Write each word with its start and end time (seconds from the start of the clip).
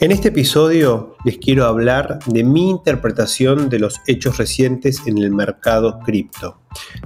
En 0.00 0.12
este 0.12 0.28
episodio 0.28 1.16
les 1.24 1.38
quiero 1.38 1.66
hablar 1.66 2.20
de 2.26 2.42
mi 2.42 2.70
interpretación 2.70 3.68
de 3.68 3.78
los 3.78 4.00
hechos 4.06 4.38
recientes 4.38 5.02
en 5.06 5.18
el 5.18 5.30
mercado 5.30 6.00
cripto. 6.00 6.58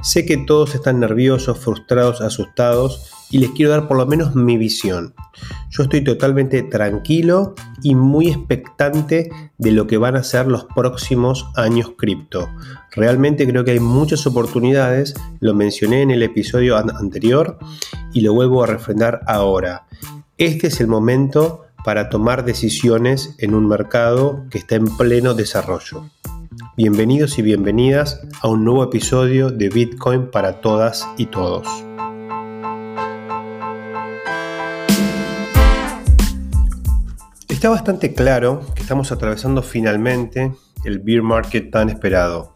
Sé 0.03 0.25
que 0.25 0.37
todos 0.37 0.75
están 0.75 1.01
nerviosos, 1.01 1.59
frustrados, 1.59 2.21
asustados 2.21 3.11
y 3.31 3.39
les 3.39 3.51
quiero 3.51 3.73
dar 3.73 3.89
por 3.89 3.97
lo 3.97 4.07
menos 4.07 4.37
mi 4.37 4.57
visión. 4.57 5.15
Yo 5.71 5.83
estoy 5.83 6.05
totalmente 6.05 6.63
tranquilo 6.63 7.55
y 7.83 7.97
muy 7.97 8.29
expectante 8.29 9.31
de 9.59 9.73
lo 9.73 9.89
que 9.89 9.97
van 9.97 10.15
a 10.15 10.23
ser 10.23 10.47
los 10.47 10.67
próximos 10.67 11.47
años 11.57 11.95
cripto. 11.97 12.49
Realmente 12.93 13.45
creo 13.47 13.65
que 13.65 13.73
hay 13.73 13.81
muchas 13.81 14.27
oportunidades, 14.27 15.15
lo 15.41 15.53
mencioné 15.55 16.03
en 16.03 16.13
el 16.13 16.23
episodio 16.23 16.77
anterior 16.77 17.59
y 18.13 18.21
lo 18.21 18.35
vuelvo 18.35 18.63
a 18.63 18.69
refrendar 18.69 19.23
ahora. 19.27 19.87
Este 20.37 20.69
es 20.69 20.81
el 20.81 20.87
momento 20.87 21.65
para 21.85 22.09
tomar 22.09 22.45
decisiones 22.45 23.35
en 23.39 23.55
un 23.55 23.69
mercado 23.69 24.47
que 24.51 24.59
está 24.59 24.75
en 24.75 24.87
pleno 24.97 25.35
desarrollo. 25.35 26.11
Bienvenidos 26.77 27.39
y 27.39 27.43
bienvenidas 27.43 28.23
a 28.41 28.49
un 28.49 28.65
nuevo 28.65 28.83
episodio 28.83 29.51
de 29.51 29.69
Bitcoin 29.69 30.31
para 30.31 30.63
todas 30.63 31.07
y 31.19 31.27
todos. 31.27 31.69
Está 37.49 37.69
bastante 37.69 38.15
claro 38.15 38.63
que 38.75 38.83
estamos 38.83 39.13
atravesando 39.13 39.63
finalmente 39.63 40.53
el 40.85 41.01
bear 41.01 41.23
market 41.23 41.71
tan 41.71 41.91
esperado. 41.91 42.55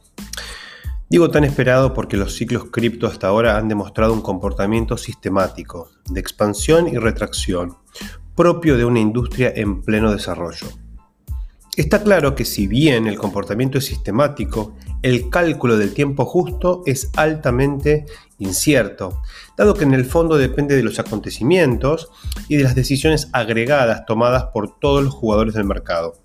Digo 1.11 1.31
tan 1.31 1.45
esperado 1.45 1.95
porque 1.95 2.19
los 2.19 2.35
ciclos 2.35 2.67
cripto 2.71 3.07
hasta 3.07 3.29
ahora 3.29 3.57
han 3.57 3.69
demostrado 3.69 4.13
un 4.13 4.21
comportamiento 4.21 4.97
sistemático 4.97 5.91
de 6.11 6.21
expansión 6.21 6.89
y 6.89 6.99
retracción, 6.99 7.79
propio 8.39 8.77
de 8.77 8.85
una 8.85 9.01
industria 9.01 9.53
en 9.57 9.83
pleno 9.83 10.13
desarrollo. 10.13 10.69
Está 11.77 12.05
claro 12.05 12.37
que 12.37 12.45
si 12.45 12.69
bien 12.69 13.09
el 13.09 13.19
comportamiento 13.19 13.79
es 13.79 13.87
sistemático, 13.87 14.77
el 15.03 15.29
cálculo 15.29 15.77
del 15.77 15.93
tiempo 15.93 16.25
justo 16.25 16.85
es 16.87 17.11
altamente 17.17 18.07
incierto, 18.39 19.23
dado 19.57 19.75
que 19.75 19.83
en 19.83 19.93
el 19.93 20.05
fondo 20.05 20.39
depende 20.39 20.77
de 20.77 20.85
los 20.85 21.01
acontecimientos 21.01 22.13
y 22.47 22.55
de 22.55 22.63
las 22.63 22.77
decisiones 22.77 23.29
agregadas 23.33 24.07
tomadas 24.07 24.45
por 24.53 24.79
todos 24.79 25.03
los 25.03 25.15
jugadores 25.15 25.55
del 25.55 25.65
mercado. 25.65 26.23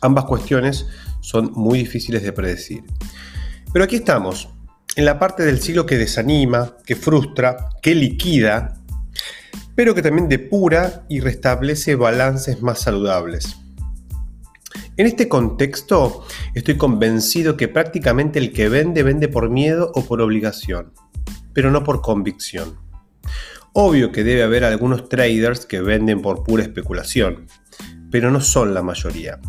Ambas 0.00 0.24
cuestiones 0.24 0.86
son 1.20 1.52
muy 1.52 1.80
difíciles 1.80 2.22
de 2.22 2.32
predecir. 2.32 2.82
Pero 3.74 3.84
aquí 3.84 3.96
estamos, 3.96 4.48
en 4.96 5.04
la 5.04 5.18
parte 5.18 5.44
del 5.44 5.60
siglo 5.60 5.84
que 5.84 5.98
desanima, 5.98 6.78
que 6.86 6.96
frustra, 6.96 7.68
que 7.82 7.94
liquida 7.94 8.79
pero 9.80 9.94
que 9.94 10.02
también 10.02 10.28
depura 10.28 11.06
y 11.08 11.20
restablece 11.20 11.94
balances 11.94 12.60
más 12.60 12.80
saludables. 12.80 13.56
En 14.98 15.06
este 15.06 15.26
contexto, 15.26 16.22
estoy 16.54 16.76
convencido 16.76 17.56
que 17.56 17.66
prácticamente 17.66 18.38
el 18.38 18.52
que 18.52 18.68
vende 18.68 19.02
vende 19.02 19.28
por 19.28 19.48
miedo 19.48 19.90
o 19.94 20.04
por 20.04 20.20
obligación, 20.20 20.92
pero 21.54 21.70
no 21.70 21.82
por 21.82 22.02
convicción. 22.02 22.76
Obvio 23.72 24.12
que 24.12 24.22
debe 24.22 24.42
haber 24.42 24.64
algunos 24.64 25.08
traders 25.08 25.64
que 25.64 25.80
venden 25.80 26.20
por 26.20 26.44
pura 26.44 26.62
especulación, 26.62 27.46
pero 28.10 28.30
no 28.30 28.42
son 28.42 28.74
la 28.74 28.82
mayoría. 28.82 29.40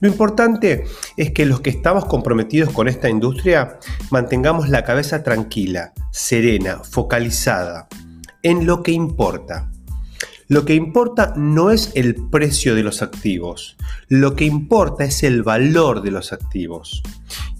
Lo 0.00 0.08
importante 0.08 0.84
es 1.16 1.30
que 1.30 1.46
los 1.46 1.62
que 1.62 1.70
estamos 1.70 2.04
comprometidos 2.04 2.70
con 2.70 2.86
esta 2.86 3.08
industria 3.08 3.78
mantengamos 4.10 4.68
la 4.68 4.84
cabeza 4.84 5.22
tranquila, 5.22 5.94
serena, 6.12 6.82
focalizada, 6.84 7.88
en 8.42 8.66
lo 8.66 8.82
que 8.82 8.92
importa. 8.92 9.70
Lo 10.50 10.64
que 10.64 10.74
importa 10.74 11.34
no 11.36 11.70
es 11.70 11.92
el 11.94 12.14
precio 12.14 12.74
de 12.74 12.82
los 12.82 13.02
activos, 13.02 13.76
lo 14.08 14.34
que 14.34 14.46
importa 14.46 15.04
es 15.04 15.22
el 15.22 15.42
valor 15.42 16.00
de 16.00 16.10
los 16.10 16.32
activos. 16.32 17.02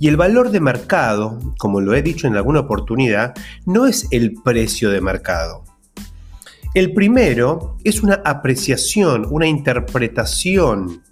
Y 0.01 0.09
el 0.09 0.17
valor 0.17 0.51
de 0.51 0.61
mercado, 0.61 1.39
como 1.59 1.83
lo 1.83 1.95
he 1.95 2.01
dicho 2.01 2.27
en 2.27 2.37
alguna 2.37 2.61
oportunidad, 2.61 3.35
no 3.67 3.87
es 3.87 4.07
el 4.11 4.35
precio 4.43 4.91
de 4.91 5.03
mercado. 5.03 5.65
El 6.73 6.95
primero 6.95 7.77
es 7.85 8.03
una 8.03 8.23
apreciación, 8.25 9.27
una 9.31 9.47
interpretación. 9.47 11.03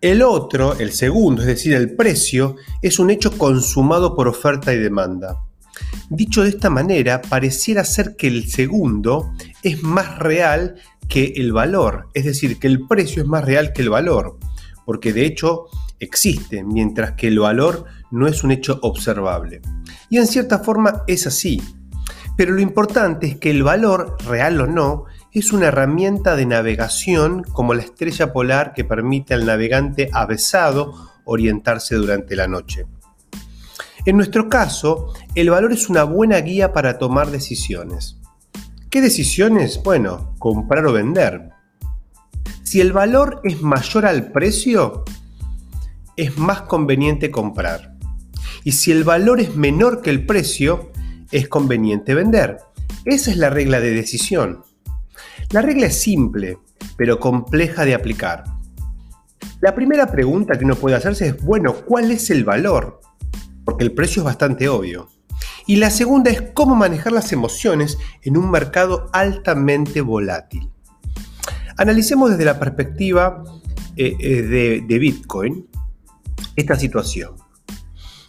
El 0.00 0.22
otro, 0.22 0.74
el 0.78 0.92
segundo, 0.92 1.42
es 1.42 1.48
decir, 1.48 1.74
el 1.74 1.96
precio, 1.96 2.54
es 2.82 3.00
un 3.00 3.10
hecho 3.10 3.36
consumado 3.36 4.14
por 4.14 4.28
oferta 4.28 4.72
y 4.72 4.78
demanda. 4.78 5.38
Dicho 6.08 6.42
de 6.42 6.50
esta 6.50 6.70
manera, 6.70 7.22
pareciera 7.22 7.84
ser 7.84 8.16
que 8.16 8.26
el 8.26 8.50
segundo 8.50 9.32
es 9.62 9.82
más 9.82 10.18
real 10.18 10.76
que 11.08 11.32
el 11.36 11.52
valor, 11.52 12.08
es 12.14 12.24
decir, 12.24 12.58
que 12.58 12.66
el 12.66 12.86
precio 12.86 13.22
es 13.22 13.28
más 13.28 13.44
real 13.44 13.72
que 13.72 13.82
el 13.82 13.90
valor, 13.90 14.38
porque 14.84 15.12
de 15.12 15.26
hecho 15.26 15.66
existe, 15.98 16.64
mientras 16.64 17.12
que 17.12 17.28
el 17.28 17.38
valor 17.38 17.84
no 18.10 18.26
es 18.26 18.42
un 18.44 18.50
hecho 18.50 18.78
observable. 18.82 19.60
Y 20.08 20.18
en 20.18 20.26
cierta 20.26 20.60
forma 20.60 21.02
es 21.06 21.26
así, 21.26 21.60
pero 22.36 22.54
lo 22.54 22.60
importante 22.60 23.26
es 23.26 23.36
que 23.36 23.50
el 23.50 23.62
valor, 23.62 24.16
real 24.26 24.60
o 24.60 24.66
no, 24.66 25.04
es 25.32 25.52
una 25.52 25.66
herramienta 25.66 26.36
de 26.36 26.46
navegación 26.46 27.42
como 27.44 27.74
la 27.74 27.82
estrella 27.82 28.32
polar 28.32 28.72
que 28.72 28.84
permite 28.84 29.34
al 29.34 29.46
navegante 29.46 30.08
avesado 30.12 30.94
orientarse 31.24 31.96
durante 31.96 32.34
la 32.36 32.48
noche. 32.48 32.86
En 34.06 34.16
nuestro 34.16 34.48
caso, 34.48 35.12
el 35.34 35.50
valor 35.50 35.72
es 35.72 35.88
una 35.88 36.04
buena 36.04 36.38
guía 36.40 36.72
para 36.72 36.98
tomar 36.98 37.30
decisiones. 37.30 38.18
¿Qué 38.88 39.00
decisiones? 39.00 39.82
Bueno, 39.82 40.34
comprar 40.38 40.86
o 40.86 40.92
vender. 40.92 41.50
Si 42.62 42.80
el 42.80 42.92
valor 42.92 43.40
es 43.44 43.60
mayor 43.62 44.06
al 44.06 44.32
precio, 44.32 45.04
es 46.16 46.38
más 46.38 46.62
conveniente 46.62 47.30
comprar. 47.30 47.94
Y 48.64 48.72
si 48.72 48.90
el 48.90 49.04
valor 49.04 49.40
es 49.40 49.54
menor 49.54 50.02
que 50.02 50.10
el 50.10 50.24
precio, 50.26 50.90
es 51.30 51.48
conveniente 51.48 52.14
vender. 52.14 52.58
Esa 53.04 53.30
es 53.30 53.36
la 53.36 53.50
regla 53.50 53.80
de 53.80 53.90
decisión. 53.90 54.62
La 55.50 55.62
regla 55.62 55.86
es 55.86 56.00
simple, 56.00 56.58
pero 56.96 57.20
compleja 57.20 57.84
de 57.84 57.94
aplicar. 57.94 58.44
La 59.60 59.74
primera 59.74 60.06
pregunta 60.06 60.58
que 60.58 60.64
uno 60.64 60.74
puede 60.74 60.96
hacerse 60.96 61.28
es, 61.28 61.42
bueno, 61.42 61.74
¿cuál 61.74 62.10
es 62.10 62.30
el 62.30 62.44
valor? 62.44 63.00
Porque 63.70 63.84
el 63.84 63.92
precio 63.92 64.22
es 64.22 64.24
bastante 64.24 64.68
obvio. 64.68 65.08
Y 65.64 65.76
la 65.76 65.90
segunda 65.90 66.28
es 66.28 66.42
cómo 66.54 66.74
manejar 66.74 67.12
las 67.12 67.32
emociones 67.32 67.98
en 68.22 68.36
un 68.36 68.50
mercado 68.50 69.08
altamente 69.12 70.00
volátil. 70.00 70.68
Analicemos 71.76 72.30
desde 72.30 72.44
la 72.44 72.58
perspectiva 72.58 73.44
eh, 73.96 74.16
eh, 74.18 74.42
de, 74.42 74.84
de 74.86 74.98
Bitcoin 74.98 75.68
esta 76.56 76.74
situación. 76.74 77.36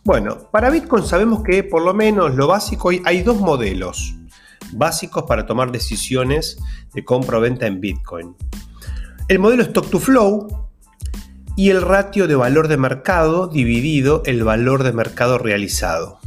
Bueno, 0.04 0.38
para 0.52 0.70
Bitcoin 0.70 1.04
sabemos 1.04 1.42
que 1.42 1.64
por 1.64 1.82
lo 1.82 1.96
menos 1.96 2.36
lo 2.36 2.46
básico 2.46 2.92
hay 3.04 3.24
dos 3.24 3.40
modelos 3.40 4.16
básicos 4.74 5.24
para 5.24 5.48
tomar 5.48 5.72
decisiones 5.72 6.60
de 6.94 7.04
compra 7.04 7.40
o 7.40 7.42
venta 7.42 7.66
en 7.66 7.82
Bitcoin. 7.82 8.36
El 9.28 9.40
modelo 9.40 9.64
Stock 9.64 9.90
to 9.90 10.00
Flow, 10.00 10.70
y 11.56 11.70
el 11.70 11.82
ratio 11.82 12.28
de 12.28 12.36
valor 12.36 12.68
de 12.68 12.78
mercado 12.78 13.48
dividido 13.48 14.24
el 14.26 14.44
valor 14.44 14.84
de 14.84 14.94
mercado 14.94 15.38
realizado. 15.38 16.20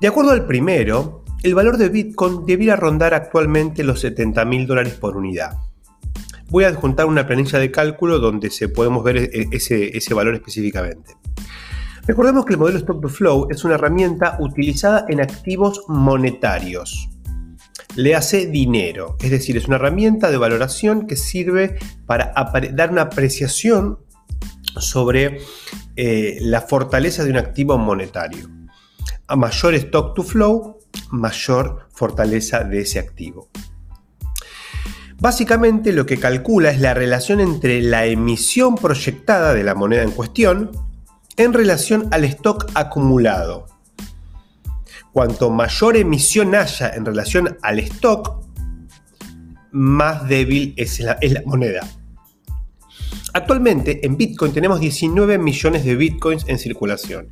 De 0.00 0.08
acuerdo 0.08 0.32
al 0.32 0.46
primero, 0.46 1.24
el 1.42 1.54
valor 1.54 1.76
de 1.76 1.88
Bitcoin 1.88 2.46
debiera 2.46 2.76
rondar 2.76 3.14
actualmente 3.14 3.84
los 3.84 4.00
70 4.00 4.44
mil 4.44 4.66
dólares 4.66 4.94
por 4.94 5.16
unidad. 5.16 5.58
Voy 6.50 6.64
a 6.64 6.68
adjuntar 6.68 7.06
una 7.06 7.26
planilla 7.26 7.58
de 7.58 7.70
cálculo 7.70 8.18
donde 8.18 8.50
se 8.50 8.68
podemos 8.68 9.04
ver 9.04 9.16
e-, 9.16 9.48
ese, 9.52 9.96
ese 9.96 10.14
valor 10.14 10.34
específicamente. 10.34 11.16
Recordemos 12.06 12.46
que 12.46 12.54
el 12.54 12.58
modelo 12.58 12.78
Stock 12.78 13.02
to 13.02 13.08
Flow 13.08 13.48
es 13.50 13.64
una 13.64 13.74
herramienta 13.74 14.36
utilizada 14.40 15.04
en 15.08 15.20
activos 15.20 15.82
monetarios 15.88 17.10
le 17.96 18.14
hace 18.14 18.46
dinero, 18.46 19.16
es 19.20 19.30
decir, 19.30 19.56
es 19.56 19.66
una 19.66 19.76
herramienta 19.76 20.30
de 20.30 20.36
valoración 20.36 21.06
que 21.06 21.16
sirve 21.16 21.78
para 22.06 22.32
dar 22.72 22.90
una 22.90 23.02
apreciación 23.02 23.98
sobre 24.76 25.40
eh, 25.96 26.38
la 26.40 26.60
fortaleza 26.60 27.24
de 27.24 27.30
un 27.30 27.38
activo 27.38 27.78
monetario. 27.78 28.48
A 29.26 29.36
mayor 29.36 29.74
stock 29.74 30.14
to 30.14 30.22
flow, 30.22 30.78
mayor 31.10 31.88
fortaleza 31.92 32.64
de 32.64 32.80
ese 32.80 32.98
activo. 32.98 33.48
Básicamente 35.20 35.92
lo 35.92 36.06
que 36.06 36.18
calcula 36.18 36.70
es 36.70 36.80
la 36.80 36.94
relación 36.94 37.40
entre 37.40 37.82
la 37.82 38.06
emisión 38.06 38.76
proyectada 38.76 39.52
de 39.52 39.64
la 39.64 39.74
moneda 39.74 40.02
en 40.02 40.12
cuestión 40.12 40.70
en 41.36 41.52
relación 41.52 42.08
al 42.12 42.24
stock 42.24 42.70
acumulado 42.74 43.67
cuanto 45.12 45.50
mayor 45.50 45.96
emisión 45.96 46.54
haya 46.54 46.90
en 46.94 47.04
relación 47.04 47.56
al 47.62 47.78
stock, 47.80 48.44
más 49.70 50.28
débil 50.28 50.74
es 50.76 51.00
la, 51.00 51.18
moneda. 51.44 51.86
Actualmente 53.32 54.04
en 54.06 54.16
Bitcoin 54.16 54.52
tenemos 54.52 54.80
19 54.80 55.38
millones 55.38 55.84
de 55.84 55.96
Bitcoins 55.96 56.44
en 56.48 56.58
circulación. 56.58 57.28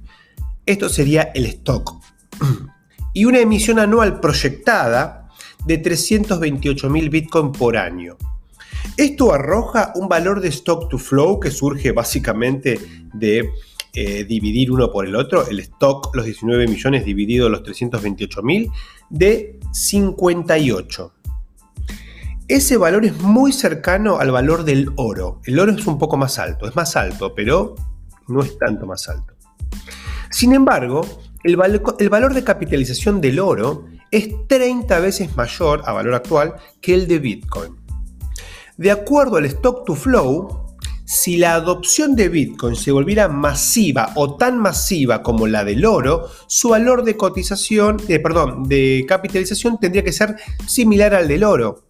Esto 0.65 0.89
sería 0.89 1.31
el 1.35 1.47
stock. 1.47 1.95
Y 3.13 3.25
una 3.25 3.39
emisión 3.39 3.79
anual 3.79 4.21
proyectada 4.21 5.31
de 5.65 5.79
328 5.79 6.91
mil 6.91 7.09
Bitcoin 7.09 7.51
por 7.51 7.79
año. 7.79 8.19
Esto 8.99 9.33
arroja 9.33 9.93
un 9.95 10.07
valor 10.07 10.43
de 10.43 10.49
stock 10.49 10.91
to 10.91 10.99
flow 10.99 11.41
que 11.41 11.51
surge 11.51 11.93
básicamente 11.93 12.79
de 13.15 13.49
eh, 13.99 14.25
dividir 14.25 14.71
uno 14.71 14.93
por 14.93 15.07
el 15.07 15.17
otro, 15.17 15.49
el 15.49 15.59
stock, 15.61 16.15
los 16.15 16.27
19 16.27 16.67
millones 16.69 17.07
dividido 17.07 17.49
los 17.49 17.63
328 17.63 18.43
mil, 18.43 18.71
de 19.09 19.59
58. 19.73 21.15
Ese 22.47 22.77
valor 22.77 23.07
es 23.07 23.19
muy 23.23 23.55
cercano 23.55 24.19
al 24.19 24.33
valor 24.33 24.65
del 24.65 24.91
oro. 24.97 25.41
El 25.47 25.59
oro 25.59 25.73
es 25.73 25.87
un 25.87 25.99
poco 25.99 26.19
más 26.19 26.39
alto, 26.39 26.69
es 26.69 26.77
más 26.77 26.95
alto, 26.95 27.35
pero 27.35 27.75
no 28.29 28.43
es 28.43 28.59
tanto 28.59 28.85
más 28.85 29.09
alto. 29.09 29.33
Sin 30.31 30.53
embargo, 30.53 31.01
el, 31.43 31.59
el 31.99 32.09
valor 32.11 32.35
de 32.35 32.45
capitalización 32.45 33.23
del 33.23 33.41
oro 33.41 33.87
es 34.11 34.29
30 34.47 35.01
veces 35.01 35.35
mayor 35.37 35.85
a 35.87 35.95
valor 35.95 36.13
actual 36.13 36.57
que 36.83 36.93
el 36.93 37.09
de 37.09 37.19
Bitcoin. 37.19 37.77
De 38.77 38.91
acuerdo 38.91 39.39
al 39.39 39.47
stock 39.47 39.87
to 39.87 39.95
flow, 39.95 40.66
si 41.07 41.39
la 41.39 41.55
adopción 41.55 42.17
de 42.17 42.29
Bitcoin 42.29 42.77
se 42.77 42.93
volviera 42.93 43.29
masiva 43.29 44.13
o 44.17 44.37
tan 44.37 44.59
masiva 44.59 45.23
como 45.23 45.47
la 45.47 45.65
del 45.65 45.87
oro, 45.87 46.29
su 46.49 46.71
valor 46.71 47.05
de 47.05 47.17
cotización, 47.17 47.97
de, 48.09 48.21
perdón, 48.21 48.65
de 48.65 49.07
capitalización 49.09 49.79
tendría 49.79 50.05
que 50.05 50.13
ser 50.13 50.37
similar 50.67 51.15
al 51.15 51.29
del 51.29 51.45
oro 51.45 51.85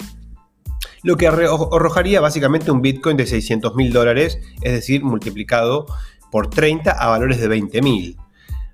lo 1.06 1.16
que 1.16 1.28
arrojaría 1.28 2.20
básicamente 2.20 2.72
un 2.72 2.82
Bitcoin 2.82 3.16
de 3.16 3.26
600 3.26 3.76
mil 3.76 3.92
dólares, 3.92 4.40
es 4.60 4.72
decir, 4.72 5.04
multiplicado 5.04 5.86
por 6.32 6.50
30 6.50 6.90
a 6.90 7.06
valores 7.06 7.40
de 7.40 7.46
20 7.46 7.80
mil. 7.80 8.16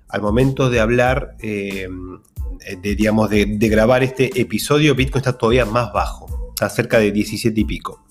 Al 0.09 0.23
momento 0.23 0.71
de 0.71 0.79
hablar, 0.79 1.35
eh, 1.41 1.87
de, 2.81 2.95
digamos, 2.95 3.29
de, 3.29 3.45
grabar 3.45 4.01
este 4.01 4.41
episodio, 4.41 4.95
Bitcoin 4.95 5.19
está 5.19 5.37
todavía 5.37 5.65
más 5.65 5.93
bajo, 5.93 6.49
está 6.49 6.69
cerca 6.69 6.97
de 6.97 7.11
17 7.11 7.61
y 7.61 7.65
pico. 7.65 8.03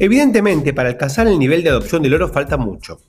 Evidentemente, 0.00 0.72
para 0.72 0.88
alcanzar 0.88 1.28
el 1.28 1.38
nivel 1.38 1.62
de 1.62 1.68
adopción 1.68 2.02
del 2.02 2.14
oro 2.14 2.30
falta 2.30 2.56
mucho. 2.56 3.02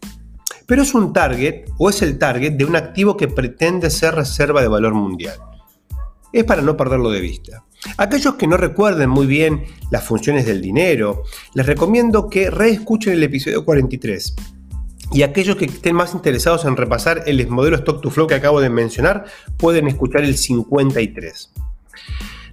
Pero 0.66 0.84
es 0.84 0.94
un 0.94 1.14
target 1.14 1.70
o 1.78 1.90
es 1.90 2.02
el 2.02 2.20
target 2.20 2.52
de 2.52 2.66
un 2.66 2.76
activo 2.76 3.16
que 3.16 3.30
pretende 3.30 3.90
ser 3.90 4.14
reserva 4.14 4.62
de 4.62 4.68
valor 4.68 4.94
mundial. 4.94 5.40
Es 6.34 6.44
para 6.44 6.62
no 6.62 6.76
perderlo 6.76 7.10
de 7.10 7.22
vista. 7.22 7.64
Aquellos 7.96 8.36
que 8.36 8.46
no 8.46 8.58
recuerden 8.58 9.10
muy 9.10 9.26
bien 9.26 9.64
las 9.90 10.04
funciones 10.04 10.46
del 10.46 10.62
dinero, 10.62 11.24
les 11.54 11.66
recomiendo 11.66 12.30
que 12.30 12.50
reescuchen 12.50 13.14
el 13.14 13.24
episodio 13.24 13.64
43. 13.64 14.36
Y 15.14 15.24
aquellos 15.24 15.56
que 15.56 15.66
estén 15.66 15.96
más 15.96 16.14
interesados 16.14 16.66
en 16.66 16.76
repasar 16.76 17.24
el 17.26 17.48
modelo 17.48 17.78
Stock 17.78 18.02
to 18.02 18.10
Flow 18.10 18.28
que 18.28 18.36
acabo 18.36 18.60
de 18.60 18.70
mencionar, 18.70 19.24
pueden 19.58 19.88
escuchar 19.88 20.26
el 20.26 20.38
53. 20.38 21.54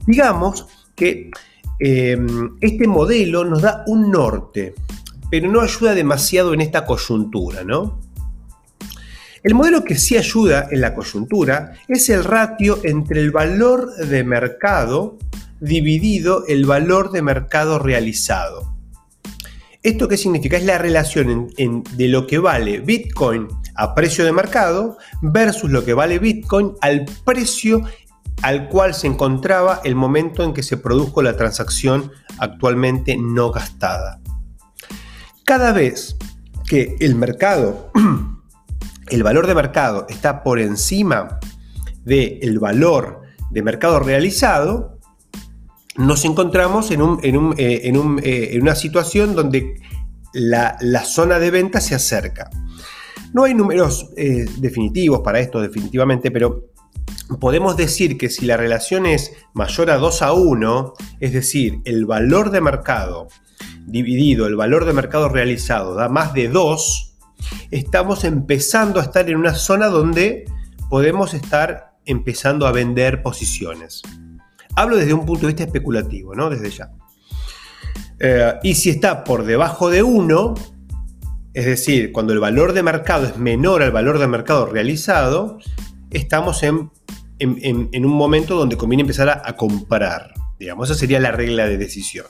Digamos 0.07 0.67
que 0.95 1.33
em, 1.79 2.57
este 2.61 2.87
modelo 2.87 3.45
nos 3.45 3.63
da 3.63 3.85
un 3.87 4.11
norte, 4.11 4.75
pero 5.31 5.51
no 5.51 5.61
ayuda 5.61 5.95
demasiado 5.95 6.55
en 6.55 6.61
esta 6.61 6.85
coyuntura, 6.85 7.65
¿no? 7.65 8.01
El 9.43 9.55
modelo 9.55 9.85
que 9.85 9.97
sí 9.97 10.17
ayuda 10.17 10.69
en 10.71 10.81
la 10.81 10.95
coyuntura 10.95 11.73
es 11.87 12.11
el 12.11 12.25
ratio 12.25 12.81
entre 12.83 13.21
el 13.21 13.31
valor 13.31 13.95
de 13.95 14.25
mercado 14.25 15.17
dividido 15.61 16.45
el 16.47 16.67
valor 16.67 17.11
de 17.13 17.23
mercado 17.23 17.79
realizado. 17.79 18.75
¿Esto 19.83 20.09
qué 20.09 20.17
significa? 20.17 20.57
Es 20.57 20.65
la 20.65 20.79
relación 20.79 21.49
de 21.57 22.09
lo 22.09 22.27
que 22.27 22.39
vale 22.39 22.81
Bitcoin 22.81 23.47
a 23.77 23.95
precio 23.95 24.25
de 24.25 24.33
mercado 24.33 24.99
versus 25.23 25.71
lo 25.71 25.85
que 25.85 25.95
vale 25.95 26.19
Bitcoin 26.19 26.73
al 26.81 27.07
precio 27.25 27.85
al 28.43 28.69
cual 28.69 28.95
se 28.95 29.07
encontraba 29.07 29.81
el 29.85 29.95
momento 29.95 30.43
en 30.43 30.53
que 30.53 30.63
se 30.63 30.77
produjo 30.77 31.23
la 31.23 31.37
transacción 31.37 32.13
actualmente 32.39 33.17
no 33.17 33.51
gastada. 33.51 34.21
Cada 35.45 35.73
vez 35.73 36.17
que 36.67 36.97
el 37.01 37.15
mercado 37.15 37.91
el 39.11 39.23
valor 39.23 39.47
de 39.47 39.55
mercado 39.55 40.07
está 40.09 40.43
por 40.43 40.59
encima 40.59 41.39
del 42.05 42.59
valor 42.59 43.23
de 43.51 43.63
mercado 43.63 44.01
realizado, 44.01 44.99
nos 45.97 46.25
encontramos 46.25 46.91
en, 46.91 47.01
eh, 47.23 47.57
eh, 47.59 48.51
en, 48.53 48.63
una 48.63 48.75
situación 48.75 49.35
donde 49.35 49.81
la, 50.33 51.05
zona 51.05 51.39
de 51.39 51.51
venta 51.51 51.81
se 51.81 51.95
acerca. 51.95 52.51
No 53.33 53.45
hay 53.45 53.55
números 53.55 54.11
eh, 54.17 54.47
definitivos 54.59 55.21
para 55.21 55.41
esto, 55.41 55.61
definitivamente, 55.61 56.31
pero 56.31 56.67
podemos 57.41 57.77
decir 57.77 58.19
que 58.19 58.31
si 58.31 58.47
la 58.47 58.57
relación 58.57 59.07
es 59.07 59.33
mayor 59.55 59.91
a 59.91 59.97
2 59.97 60.23
a 60.23 60.33
1, 60.33 60.95
es 61.21 61.33
decir, 61.33 61.81
el 61.85 62.07
valor 62.07 62.51
de 62.51 62.61
mercado 62.61 63.29
dividido 63.87 64.47
el 64.47 64.57
valor 64.57 64.85
de 64.85 64.93
mercado 64.93 65.29
realizado 65.29 65.95
da 65.95 66.09
más 66.09 66.35
de 66.35 66.49
2, 66.49 67.17
estamos 67.71 68.25
empezando 68.25 69.01
a 69.01 69.03
estar 69.03 69.29
en 69.29 69.37
una 69.37 69.55
zona 69.55 69.87
donde 69.87 70.45
podemos 70.91 71.35
estar 71.35 71.95
empezando 72.05 72.67
a 72.67 72.73
vender 72.73 73.23
posiciones. 73.23 74.03
Hablo 74.77 74.97
desde 74.97 75.15
un 75.15 75.27
punto 75.27 75.43
de 75.43 75.49
vista 75.49 75.65
especulativo, 75.65 76.35
¿no? 76.35 76.51
Desde 76.51 76.71
ya. 76.71 76.91
Eh, 78.21 78.55
y 78.63 78.75
si 78.75 78.91
está 78.91 79.25
por 79.25 79.45
debajo 79.45 79.91
de 79.91 80.03
1, 80.03 80.55
es 81.55 81.67
decir, 81.67 82.13
cuando 82.13 82.33
el 82.33 82.41
valor 82.41 82.73
de 82.73 82.83
mercado 82.83 83.27
es 83.27 83.39
menor 83.39 83.83
al 83.83 83.91
valor 83.91 84.19
de 84.19 84.29
mercado 84.29 84.67
realizado, 84.67 85.59
estamos 86.11 86.63
en, 86.63 86.91
un 87.41 88.13
momento 88.13 88.57
donde 88.57 88.77
conviene 88.77 89.03
empezar 89.03 89.29
a, 89.29 89.43
a 89.45 89.57
comprar. 89.57 90.35
Digamos, 90.59 90.91
esa 90.91 90.99
sería 90.99 91.21
la 91.21 91.31
regla 91.31 91.67
de 91.67 91.79
decisión. 91.79 92.27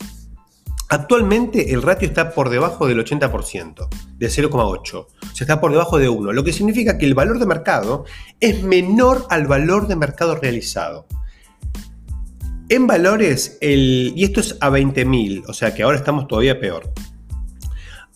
Actualmente 0.90 1.74
el 1.74 1.82
ratio 1.82 2.08
está 2.08 2.32
por 2.32 2.48
debajo 2.48 2.86
del 2.86 3.04
80%, 3.04 3.88
de 4.16 4.26
0,8. 4.26 4.94
O 4.94 5.08
sea, 5.34 5.44
está 5.44 5.60
por 5.60 5.70
debajo 5.70 5.98
de 5.98 6.08
1, 6.08 6.32
lo 6.32 6.44
que 6.44 6.52
significa 6.52 6.96
que 6.96 7.04
el 7.04 7.14
valor 7.14 7.38
de 7.38 7.44
mercado 7.44 8.06
es 8.40 8.62
menor 8.62 9.26
al 9.28 9.46
valor 9.46 9.86
de 9.86 9.96
mercado 9.96 10.34
realizado. 10.36 11.06
En 12.70 12.86
valores, 12.86 13.58
el, 13.60 14.12
y 14.16 14.24
esto 14.24 14.40
es 14.40 14.56
a 14.60 14.70
20.000, 14.70 15.44
o 15.46 15.52
sea 15.52 15.74
que 15.74 15.82
ahora 15.82 15.98
estamos 15.98 16.26
todavía 16.26 16.58
peor. 16.58 16.90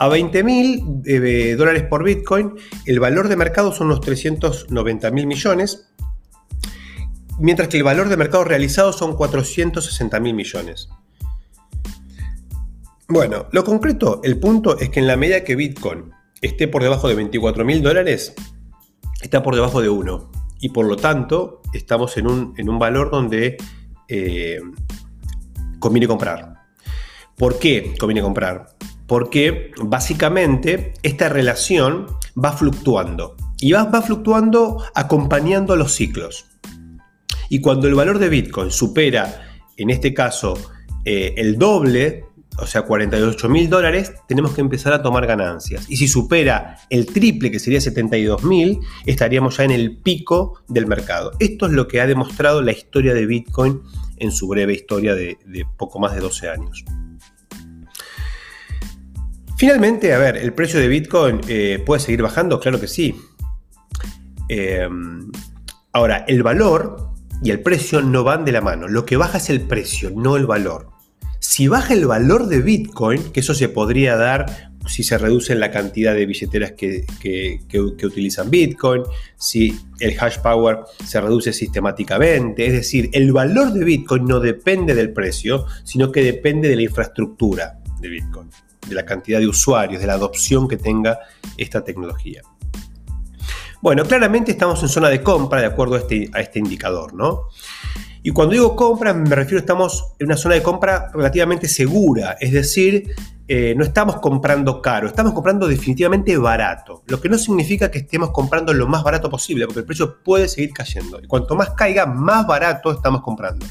A 0.02 0.08
20.000 0.08 1.02
eh, 1.06 1.54
dólares 1.54 1.84
por 1.84 2.02
Bitcoin, 2.02 2.54
el 2.86 2.98
valor 2.98 3.28
de 3.28 3.36
mercado 3.36 3.72
son 3.72 3.86
unos 3.86 4.00
390 4.00 5.12
mil 5.12 5.28
millones, 5.28 5.92
mientras 7.38 7.68
que 7.68 7.76
el 7.76 7.84
valor 7.84 8.08
de 8.08 8.16
mercado 8.16 8.42
realizado 8.42 8.92
son 8.92 9.14
460 9.14 10.18
mil 10.18 10.34
millones. 10.34 10.88
Bueno, 13.06 13.46
lo 13.52 13.62
concreto, 13.62 14.20
el 14.24 14.40
punto 14.40 14.76
es 14.76 14.90
que 14.90 14.98
en 14.98 15.06
la 15.06 15.16
medida 15.16 15.44
que 15.44 15.54
Bitcoin 15.54 16.10
esté 16.40 16.66
por 16.66 16.82
debajo 16.82 17.06
de 17.06 17.14
24 17.14 17.64
mil 17.64 17.80
dólares, 17.80 18.34
está 19.20 19.40
por 19.44 19.54
debajo 19.54 19.80
de 19.80 19.88
1. 19.88 20.32
Y 20.62 20.70
por 20.70 20.86
lo 20.86 20.96
tanto, 20.96 21.62
estamos 21.72 22.16
en 22.16 22.26
un, 22.26 22.54
en 22.56 22.68
un 22.68 22.80
valor 22.80 23.12
donde 23.12 23.56
eh, 24.08 24.58
conviene 25.78 26.08
comprar. 26.08 26.54
¿Por 27.36 27.60
qué 27.60 27.94
conviene 28.00 28.20
comprar? 28.20 28.66
Porque 29.12 29.72
básicamente 29.76 30.94
esta 31.02 31.28
relación 31.28 32.06
va 32.34 32.50
fluctuando. 32.52 33.36
Y 33.60 33.72
va, 33.72 33.84
va 33.84 34.00
fluctuando 34.00 34.82
acompañando 34.94 35.76
los 35.76 35.92
ciclos. 35.92 36.46
Y 37.50 37.60
cuando 37.60 37.88
el 37.88 37.94
valor 37.94 38.18
de 38.18 38.30
Bitcoin 38.30 38.70
supera, 38.70 39.50
en 39.76 39.90
este 39.90 40.14
caso, 40.14 40.54
eh, 41.04 41.34
el 41.36 41.58
doble 41.58 42.24
o 42.58 42.66
sea, 42.66 42.82
48 42.86 43.50
mil 43.50 43.68
dólares, 43.68 44.14
tenemos 44.28 44.52
que 44.54 44.62
empezar 44.62 44.94
a 44.94 45.02
tomar 45.02 45.26
ganancias. 45.26 45.90
Y 45.90 45.98
si 45.98 46.08
supera 46.08 46.78
el 46.88 47.04
triple, 47.04 47.50
que 47.50 47.58
sería 47.58 47.82
72 47.82 48.44
mil, 48.44 48.78
estaríamos 49.04 49.58
ya 49.58 49.64
en 49.64 49.72
el 49.72 49.98
pico 49.98 50.62
del 50.68 50.86
mercado. 50.86 51.32
Esto 51.38 51.66
es 51.66 51.72
lo 51.72 51.86
que 51.86 52.00
ha 52.00 52.06
demostrado 52.06 52.62
la 52.62 52.72
historia 52.72 53.12
de 53.12 53.26
Bitcoin 53.26 53.82
en 54.16 54.32
su 54.32 54.48
breve 54.48 54.72
historia 54.72 55.14
de, 55.14 55.36
poco 55.76 55.98
más 55.98 56.14
de 56.14 56.20
12 56.20 56.48
años. 56.48 56.82
Finalmente, 59.62 60.12
a 60.12 60.18
ver, 60.18 60.38
¿el 60.38 60.52
precio 60.54 60.80
de 60.80 60.88
Bitcoin 60.88 61.40
eh, 61.46 61.80
puede 61.86 62.00
seguir 62.00 62.20
bajando? 62.20 62.58
Claro 62.58 62.80
que 62.80 62.88
sí. 62.88 63.14
Em, 64.48 65.30
ahora, 65.92 66.24
el 66.26 66.42
valor 66.42 67.12
y 67.44 67.52
el 67.52 67.60
precio 67.60 68.02
no 68.02 68.24
van 68.24 68.44
de 68.44 68.50
la 68.50 68.60
mano. 68.60 68.88
Lo 68.88 69.06
que 69.06 69.16
baja 69.16 69.38
es 69.38 69.50
el 69.50 69.60
precio, 69.60 70.10
no 70.10 70.36
el 70.36 70.46
valor. 70.46 70.88
Si 71.38 71.68
baja 71.68 71.94
el 71.94 72.06
valor 72.06 72.48
de 72.48 72.60
Bitcoin, 72.60 73.30
que 73.30 73.38
eso 73.38 73.54
se 73.54 73.68
podría 73.68 74.16
dar 74.16 74.72
si 74.88 75.04
se 75.04 75.16
reduce 75.16 75.54
la 75.54 75.70
cantidad 75.70 76.12
de 76.12 76.26
billeteras 76.26 76.72
que, 76.72 77.06
utilizan 77.78 78.50
Bitcoin, 78.50 79.04
si 79.36 79.78
el 80.00 80.16
hash 80.18 80.38
power 80.38 80.80
se 81.06 81.20
reduce 81.20 81.52
sistemáticamente. 81.52 82.66
Es 82.66 82.72
decir, 82.72 83.10
el 83.12 83.30
valor 83.32 83.72
de 83.72 83.84
Bitcoin 83.84 84.24
no 84.24 84.40
depende 84.40 84.96
del 84.96 85.12
precio, 85.12 85.66
sino 85.84 86.10
que 86.10 86.24
depende 86.24 86.68
de 86.68 86.74
la 86.74 86.82
infraestructura 86.82 87.78
de 88.00 88.08
Bitcoin, 88.08 88.50
de 88.86 88.94
la 88.94 89.04
cantidad 89.04 89.38
de 89.40 89.46
usuarios, 89.46 90.00
de 90.00 90.06
la 90.06 90.14
adopción 90.14 90.68
que 90.68 90.76
tenga 90.76 91.18
esta 91.56 91.82
tecnología. 91.84 92.42
Bueno, 93.80 94.04
claramente 94.04 94.52
estamos 94.52 94.82
en 94.82 94.88
zona 94.88 95.08
de 95.08 95.22
compra 95.22 95.60
de 95.60 95.66
acuerdo 95.66 95.96
a 95.96 95.98
este, 95.98 96.30
a 96.32 96.40
este 96.40 96.60
indicador, 96.60 97.14
¿no? 97.14 97.48
Y 98.22 98.30
cuando 98.30 98.52
digo 98.52 98.76
compra, 98.76 99.12
me 99.12 99.34
refiero 99.34 99.58
estamos 99.58 100.14
en 100.20 100.26
una 100.26 100.36
zona 100.36 100.54
de 100.54 100.62
compra 100.62 101.10
relativamente 101.12 101.66
segura, 101.66 102.36
es 102.40 102.52
decir, 102.52 103.12
eh, 103.48 103.74
no 103.76 103.82
estamos 103.82 104.20
comprando 104.20 104.80
caro, 104.80 105.08
estamos 105.08 105.32
comprando 105.32 105.66
definitivamente 105.66 106.36
barato, 106.36 107.02
lo 107.08 107.20
que 107.20 107.28
no 107.28 107.36
significa 107.36 107.90
que 107.90 107.98
estemos 107.98 108.30
comprando 108.30 108.72
lo 108.72 108.86
más 108.86 109.02
barato 109.02 109.28
posible, 109.28 109.66
porque 109.66 109.80
el 109.80 109.86
precio 109.86 110.22
puede 110.22 110.46
seguir 110.46 110.72
cayendo. 110.72 111.20
Y 111.20 111.26
cuanto 111.26 111.56
más 111.56 111.70
caiga, 111.70 112.06
más 112.06 112.46
barato 112.46 112.92
estamos 112.92 113.22
comprando. 113.22 113.66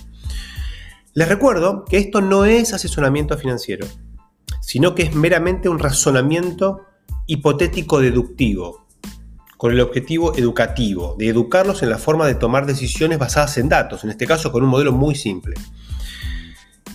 Les 1.14 1.30
recuerdo 1.30 1.86
que 1.86 1.98
esto 1.98 2.20
no 2.20 2.44
es 2.44 2.74
asesoramiento 2.74 3.38
financiero, 3.38 3.88
sino 4.62 4.96
que 4.96 5.04
es 5.04 5.14
meramente 5.14 5.68
un 5.68 5.80
razonamiento 5.80 6.84
hipotético 7.28 8.00
deductivo, 8.00 8.88
con 9.58 9.74
el 9.74 9.82
objetivo 9.82 10.36
educativo, 10.38 11.16
de 11.20 11.28
educarlos 11.28 11.84
en 11.84 11.90
la 11.90 11.98
forma 11.98 12.26
de 12.26 12.36
tomar 12.36 12.66
decisiones 12.66 13.20
basadas 13.20 13.58
en 13.58 13.68
datos, 13.68 14.06
en 14.06 14.12
este 14.12 14.26
caso 14.26 14.52
con 14.52 14.64
un 14.64 14.70
modelo 14.70 14.94
muy 14.94 15.16
simple. 15.16 15.56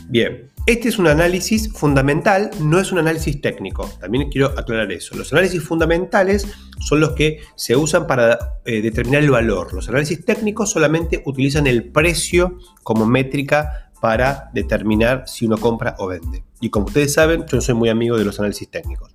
Bien, 0.08 0.50
este 0.66 0.88
es 0.88 0.98
un 0.98 1.06
análisis 1.06 1.72
fundamental, 1.72 2.50
no 2.60 2.80
es 2.80 2.90
un 2.90 2.98
análisis 2.98 3.40
técnico. 3.40 3.88
También 4.00 4.28
quiero 4.30 4.48
aclarar 4.58 4.90
eso. 4.90 5.16
Los 5.16 5.32
análisis 5.32 5.62
fundamentales 5.62 6.46
son 6.80 7.00
los 7.00 7.10
que 7.10 7.40
se 7.54 7.76
usan 7.76 8.06
para 8.06 8.60
eh, 8.64 8.82
determinar 8.82 9.22
el 9.22 9.30
valor. 9.30 9.72
Los 9.72 9.88
análisis 9.88 10.24
técnicos 10.24 10.70
solamente 10.70 11.22
utilizan 11.24 11.66
el 11.68 11.84
precio 11.90 12.58
como 12.82 13.06
métrica 13.06 13.85
para 14.00 14.50
determinar 14.52 15.24
si 15.26 15.46
uno 15.46 15.58
compra 15.58 15.94
o 15.98 16.06
vende. 16.06 16.44
Y 16.60 16.70
como 16.70 16.86
ustedes 16.86 17.12
saben, 17.12 17.44
yo 17.46 17.56
no 17.56 17.60
soy 17.60 17.74
muy 17.74 17.88
amigo 17.88 18.16
de 18.16 18.24
los 18.24 18.38
análisis 18.38 18.70
técnicos. 18.70 19.14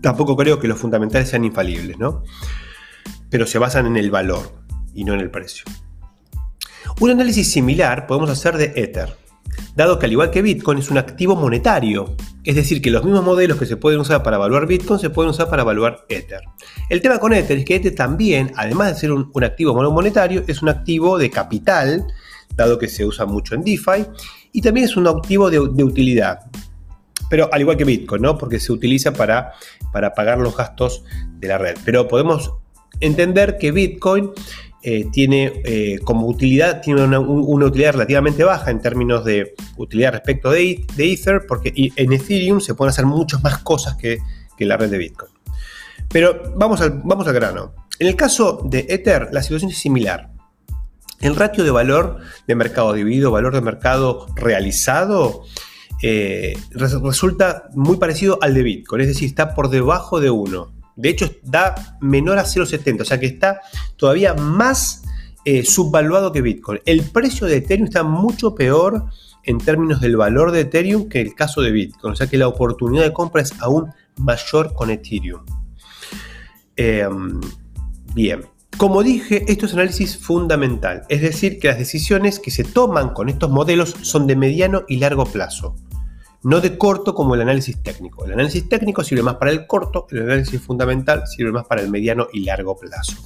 Tampoco 0.00 0.36
creo 0.36 0.58
que 0.58 0.68
los 0.68 0.78
fundamentales 0.78 1.28
sean 1.28 1.44
infalibles, 1.44 1.98
¿no? 1.98 2.24
Pero 3.30 3.46
se 3.46 3.58
basan 3.58 3.86
en 3.86 3.96
el 3.96 4.10
valor 4.10 4.52
y 4.94 5.04
no 5.04 5.14
en 5.14 5.20
el 5.20 5.30
precio. 5.30 5.64
Un 7.00 7.10
análisis 7.10 7.50
similar 7.50 8.06
podemos 8.06 8.30
hacer 8.30 8.56
de 8.56 8.72
Ether, 8.76 9.16
dado 9.74 9.98
que 9.98 10.06
al 10.06 10.12
igual 10.12 10.30
que 10.30 10.42
Bitcoin 10.42 10.78
es 10.78 10.90
un 10.90 10.98
activo 10.98 11.36
monetario, 11.36 12.16
es 12.44 12.56
decir, 12.56 12.82
que 12.82 12.90
los 12.90 13.04
mismos 13.04 13.24
modelos 13.24 13.58
que 13.58 13.66
se 13.66 13.76
pueden 13.76 14.00
usar 14.00 14.22
para 14.22 14.36
evaluar 14.36 14.66
Bitcoin 14.66 15.00
se 15.00 15.10
pueden 15.10 15.30
usar 15.30 15.48
para 15.48 15.62
evaluar 15.62 16.04
Ether. 16.08 16.42
El 16.88 17.00
tema 17.00 17.18
con 17.18 17.32
Ether 17.32 17.58
es 17.58 17.64
que 17.64 17.76
Ether 17.76 17.94
también, 17.94 18.52
además 18.56 18.88
de 18.88 19.00
ser 19.00 19.12
un, 19.12 19.30
un 19.32 19.44
activo 19.44 19.74
monetario, 19.74 20.44
es 20.46 20.62
un 20.62 20.68
activo 20.68 21.16
de 21.16 21.30
capital 21.30 22.04
dado 22.54 22.78
que 22.78 22.88
se 22.88 23.04
usa 23.04 23.26
mucho 23.26 23.54
en 23.54 23.62
DeFi, 23.62 24.06
y 24.52 24.60
también 24.60 24.84
es 24.86 24.96
un 24.96 25.06
activo 25.06 25.50
de, 25.50 25.58
utilidad. 25.58 26.40
Pero 27.30 27.48
al 27.52 27.60
igual 27.62 27.76
que 27.76 27.84
Bitcoin, 27.84 28.22
¿no? 28.22 28.36
Porque 28.36 28.60
se 28.60 28.72
utiliza 28.72 29.12
para, 29.12 29.52
para 29.92 30.12
pagar 30.12 30.38
los 30.38 30.56
gastos 30.56 31.04
de 31.38 31.48
la 31.48 31.58
red. 31.58 31.76
Pero 31.84 32.06
podemos 32.06 32.52
entender 33.00 33.56
que 33.58 33.72
Bitcoin 33.72 34.30
eh, 34.82 35.06
tiene 35.10 35.62
eh, 35.64 36.00
como 36.04 36.26
utilidad, 36.26 36.82
tiene 36.82 37.04
una, 37.04 37.20
utilidad 37.20 37.92
relativamente 37.92 38.44
baja 38.44 38.70
en 38.70 38.80
términos 38.80 39.24
de 39.24 39.54
utilidad 39.76 40.12
respecto 40.12 40.50
de, 40.50 40.84
Ether, 40.98 41.46
porque 41.46 41.72
en 41.74 42.12
Ethereum 42.12 42.60
se 42.60 42.74
pueden 42.74 42.90
hacer 42.90 43.06
muchas 43.06 43.42
más 43.42 43.58
cosas 43.58 43.96
que, 43.96 44.18
que 44.56 44.66
la 44.66 44.76
red 44.76 44.90
de 44.90 44.98
Bitcoin. 44.98 45.30
Pero 46.08 46.54
vamos 46.56 46.80
al, 46.80 47.00
vamos 47.04 47.26
al 47.26 47.34
grano. 47.34 47.74
En 47.98 48.08
el 48.08 48.16
caso 48.16 48.60
de 48.64 48.86
Ether, 48.88 49.28
la 49.32 49.42
situación 49.42 49.70
es 49.70 49.78
similar. 49.78 50.31
El 51.22 51.36
ratio 51.36 51.64
de 51.64 51.70
valor 51.70 52.18
de 52.46 52.54
mercado 52.54 52.92
dividido 52.92 53.30
valor 53.30 53.54
de 53.54 53.60
mercado 53.60 54.26
realizado 54.34 55.44
eh, 56.02 56.58
resulta 56.72 57.70
muy 57.74 57.96
parecido 57.96 58.38
al 58.42 58.54
de 58.54 58.64
Bitcoin, 58.64 59.02
es 59.02 59.08
decir, 59.08 59.28
está 59.28 59.54
por 59.54 59.70
debajo 59.70 60.20
de 60.20 60.30
1. 60.30 60.74
De 60.96 61.08
hecho, 61.08 61.30
da 61.44 61.96
menor 62.00 62.38
a 62.38 62.44
0,70, 62.44 63.02
o 63.02 63.04
sea 63.04 63.20
que 63.20 63.26
está 63.26 63.60
todavía 63.96 64.34
más 64.34 65.02
eh, 65.44 65.64
subvaluado 65.64 66.32
que 66.32 66.42
Bitcoin. 66.42 66.80
El 66.86 67.02
precio 67.02 67.46
de 67.46 67.58
Ethereum 67.58 67.86
está 67.86 68.02
mucho 68.02 68.54
peor 68.56 69.06
en 69.44 69.58
términos 69.58 70.00
del 70.00 70.16
valor 70.16 70.50
de 70.50 70.60
Ethereum 70.60 71.08
que 71.08 71.20
el 71.20 71.34
caso 71.34 71.62
de 71.62 71.70
Bitcoin, 71.70 72.14
o 72.14 72.16
sea 72.16 72.26
que 72.26 72.36
la 72.36 72.48
oportunidad 72.48 73.04
de 73.04 73.12
compra 73.12 73.42
es 73.42 73.52
aún 73.60 73.92
mayor 74.16 74.74
con 74.74 74.90
Ethereum. 74.90 75.44
Em, 76.74 77.40
bien, 78.14 78.42
como 78.76 79.02
dije, 79.02 79.44
esto 79.48 79.66
es 79.66 79.74
análisis 79.74 80.16
fundamental, 80.16 81.04
es 81.08 81.22
decir, 81.22 81.58
que 81.58 81.68
las 81.68 81.78
decisiones 81.78 82.38
que 82.38 82.50
se 82.50 82.64
toman 82.64 83.10
con 83.10 83.28
estos 83.28 83.50
modelos 83.50 83.94
son 84.02 84.26
de 84.26 84.36
mediano 84.36 84.82
y 84.88 84.96
largo 84.96 85.24
plazo, 85.24 85.76
no 86.42 86.60
de 86.60 86.76
corto 86.76 87.14
como 87.14 87.34
el 87.34 87.42
análisis 87.42 87.82
técnico. 87.82 88.24
El 88.24 88.32
análisis 88.32 88.68
técnico 88.68 89.04
sirve 89.04 89.22
más 89.22 89.36
para 89.36 89.50
el 89.50 89.66
corto, 89.66 90.06
el 90.10 90.22
análisis 90.22 90.60
fundamental 90.60 91.24
sirve 91.26 91.52
más 91.52 91.66
para 91.66 91.82
el 91.82 91.90
mediano 91.90 92.26
y 92.32 92.44
largo 92.44 92.76
plazo. 92.76 93.16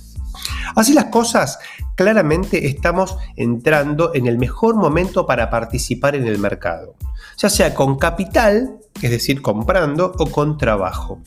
Así 0.74 0.92
las 0.92 1.06
cosas, 1.06 1.58
claramente 1.94 2.66
estamos 2.66 3.16
entrando 3.36 4.12
en 4.14 4.26
el 4.26 4.36
mejor 4.36 4.74
momento 4.74 5.24
para 5.24 5.48
participar 5.48 6.14
en 6.14 6.26
el 6.26 6.38
mercado, 6.38 6.96
ya 7.38 7.48
sea 7.48 7.74
con 7.74 7.96
capital, 7.96 8.76
es 9.00 9.10
decir, 9.10 9.40
comprando, 9.40 10.12
o 10.18 10.26
con 10.30 10.58
trabajo. 10.58 11.22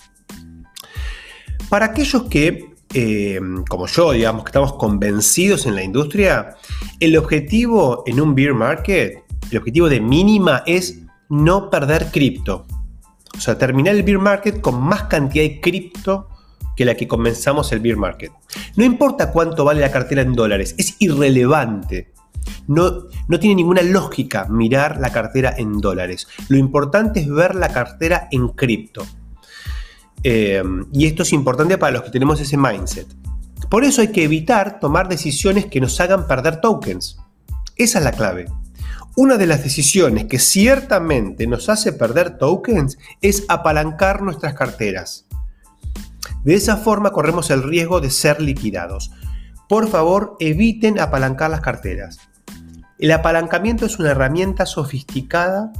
Para 1.69 1.87
aquellos 1.87 2.23
que 2.23 2.68
eh, 2.93 3.39
como 3.67 3.87
yo, 3.87 4.11
digamos, 4.11 4.43
que 4.43 4.49
estamos 4.49 4.73
convencidos 4.73 5.65
en 5.65 5.75
la 5.75 5.83
industria, 5.83 6.55
el 6.99 7.17
objetivo 7.17 8.03
en 8.05 8.19
un 8.19 8.35
beer 8.35 8.53
market, 8.53 9.23
el 9.51 9.57
objetivo 9.57 9.89
de 9.89 10.01
mínima 10.01 10.63
es 10.65 10.99
no 11.29 11.69
perder 11.69 12.07
cripto. 12.11 12.65
O 13.35 13.39
sea, 13.39 13.57
terminar 13.57 13.95
el 13.95 14.03
beer 14.03 14.19
market 14.19 14.59
con 14.59 14.81
más 14.81 15.03
cantidad 15.03 15.43
de 15.43 15.61
cripto 15.61 16.27
que 16.75 16.85
la 16.85 16.95
que 16.95 17.07
comenzamos 17.07 17.71
el 17.71 17.79
beer 17.79 17.97
market. 17.97 18.31
No 18.75 18.83
importa 18.83 19.31
cuánto 19.31 19.65
vale 19.65 19.81
la 19.81 19.91
cartera 19.91 20.21
en 20.21 20.33
dólares, 20.33 20.75
es 20.77 20.95
irrelevante. 20.99 22.11
No, 22.67 23.03
no, 23.27 23.39
tiene 23.39 23.55
ninguna 23.55 23.81
lógica 23.81 24.45
mirar 24.49 24.97
la 24.99 25.11
cartera 25.11 25.53
en 25.57 25.79
dólares. 25.81 26.27
Lo 26.47 26.57
importante 26.57 27.19
es 27.19 27.29
ver 27.29 27.55
la 27.55 27.69
cartera 27.69 28.27
en 28.31 28.47
cripto. 28.49 29.05
Eh, 30.23 30.63
y 30.91 31.05
esto 31.05 31.23
es 31.23 31.33
importante 31.33 31.77
para 31.77 31.93
los 31.93 32.03
que 32.03 32.11
tenemos 32.11 32.39
ese 32.41 32.57
mindset. 32.57 33.07
Por 33.69 33.83
eso 33.83 34.01
hay 34.01 34.09
que 34.09 34.23
evitar 34.23 34.79
tomar 34.79 35.07
decisiones 35.09 35.65
que 35.67 35.81
nos 35.81 35.99
hagan 35.99 36.27
perder 36.27 36.59
tokens. 36.61 37.17
Esa 37.75 37.99
es 37.99 38.03
la 38.03 38.11
clave. 38.11 38.45
Una 39.15 39.37
de 39.37 39.47
las 39.47 39.63
decisiones 39.63 40.25
que 40.25 40.39
ciertamente 40.39 41.45
nos 41.45 41.69
hace 41.69 41.93
perder 41.93 42.37
tokens 42.37 42.97
es 43.21 43.45
apalancar 43.47 44.21
nuestras 44.21 44.53
carteras. 44.53 45.27
De 46.43 46.55
esa 46.55 46.77
forma 46.77 47.11
corremos 47.11 47.49
el 47.49 47.63
riesgo 47.63 47.99
de 47.99 48.09
ser 48.09 48.41
liquidados. 48.41 49.11
Por 49.67 49.87
favor, 49.87 50.35
eviten 50.39 50.99
apalancar 50.99 51.51
las 51.51 51.61
carteras. 51.61 52.19
El 52.97 53.11
apalancamiento 53.11 53.85
es 53.85 53.99
una 53.99 54.11
herramienta 54.11 54.65
sofisticada, 54.65 55.71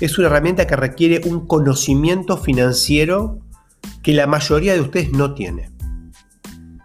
es 0.00 0.18
una 0.18 0.28
herramienta 0.28 0.66
que 0.66 0.76
requiere 0.76 1.20
un 1.28 1.46
conocimiento 1.46 2.36
financiero 2.36 3.40
que 4.02 4.12
la 4.12 4.26
mayoría 4.26 4.74
de 4.74 4.80
ustedes 4.80 5.12
no 5.12 5.34
tiene. 5.34 5.70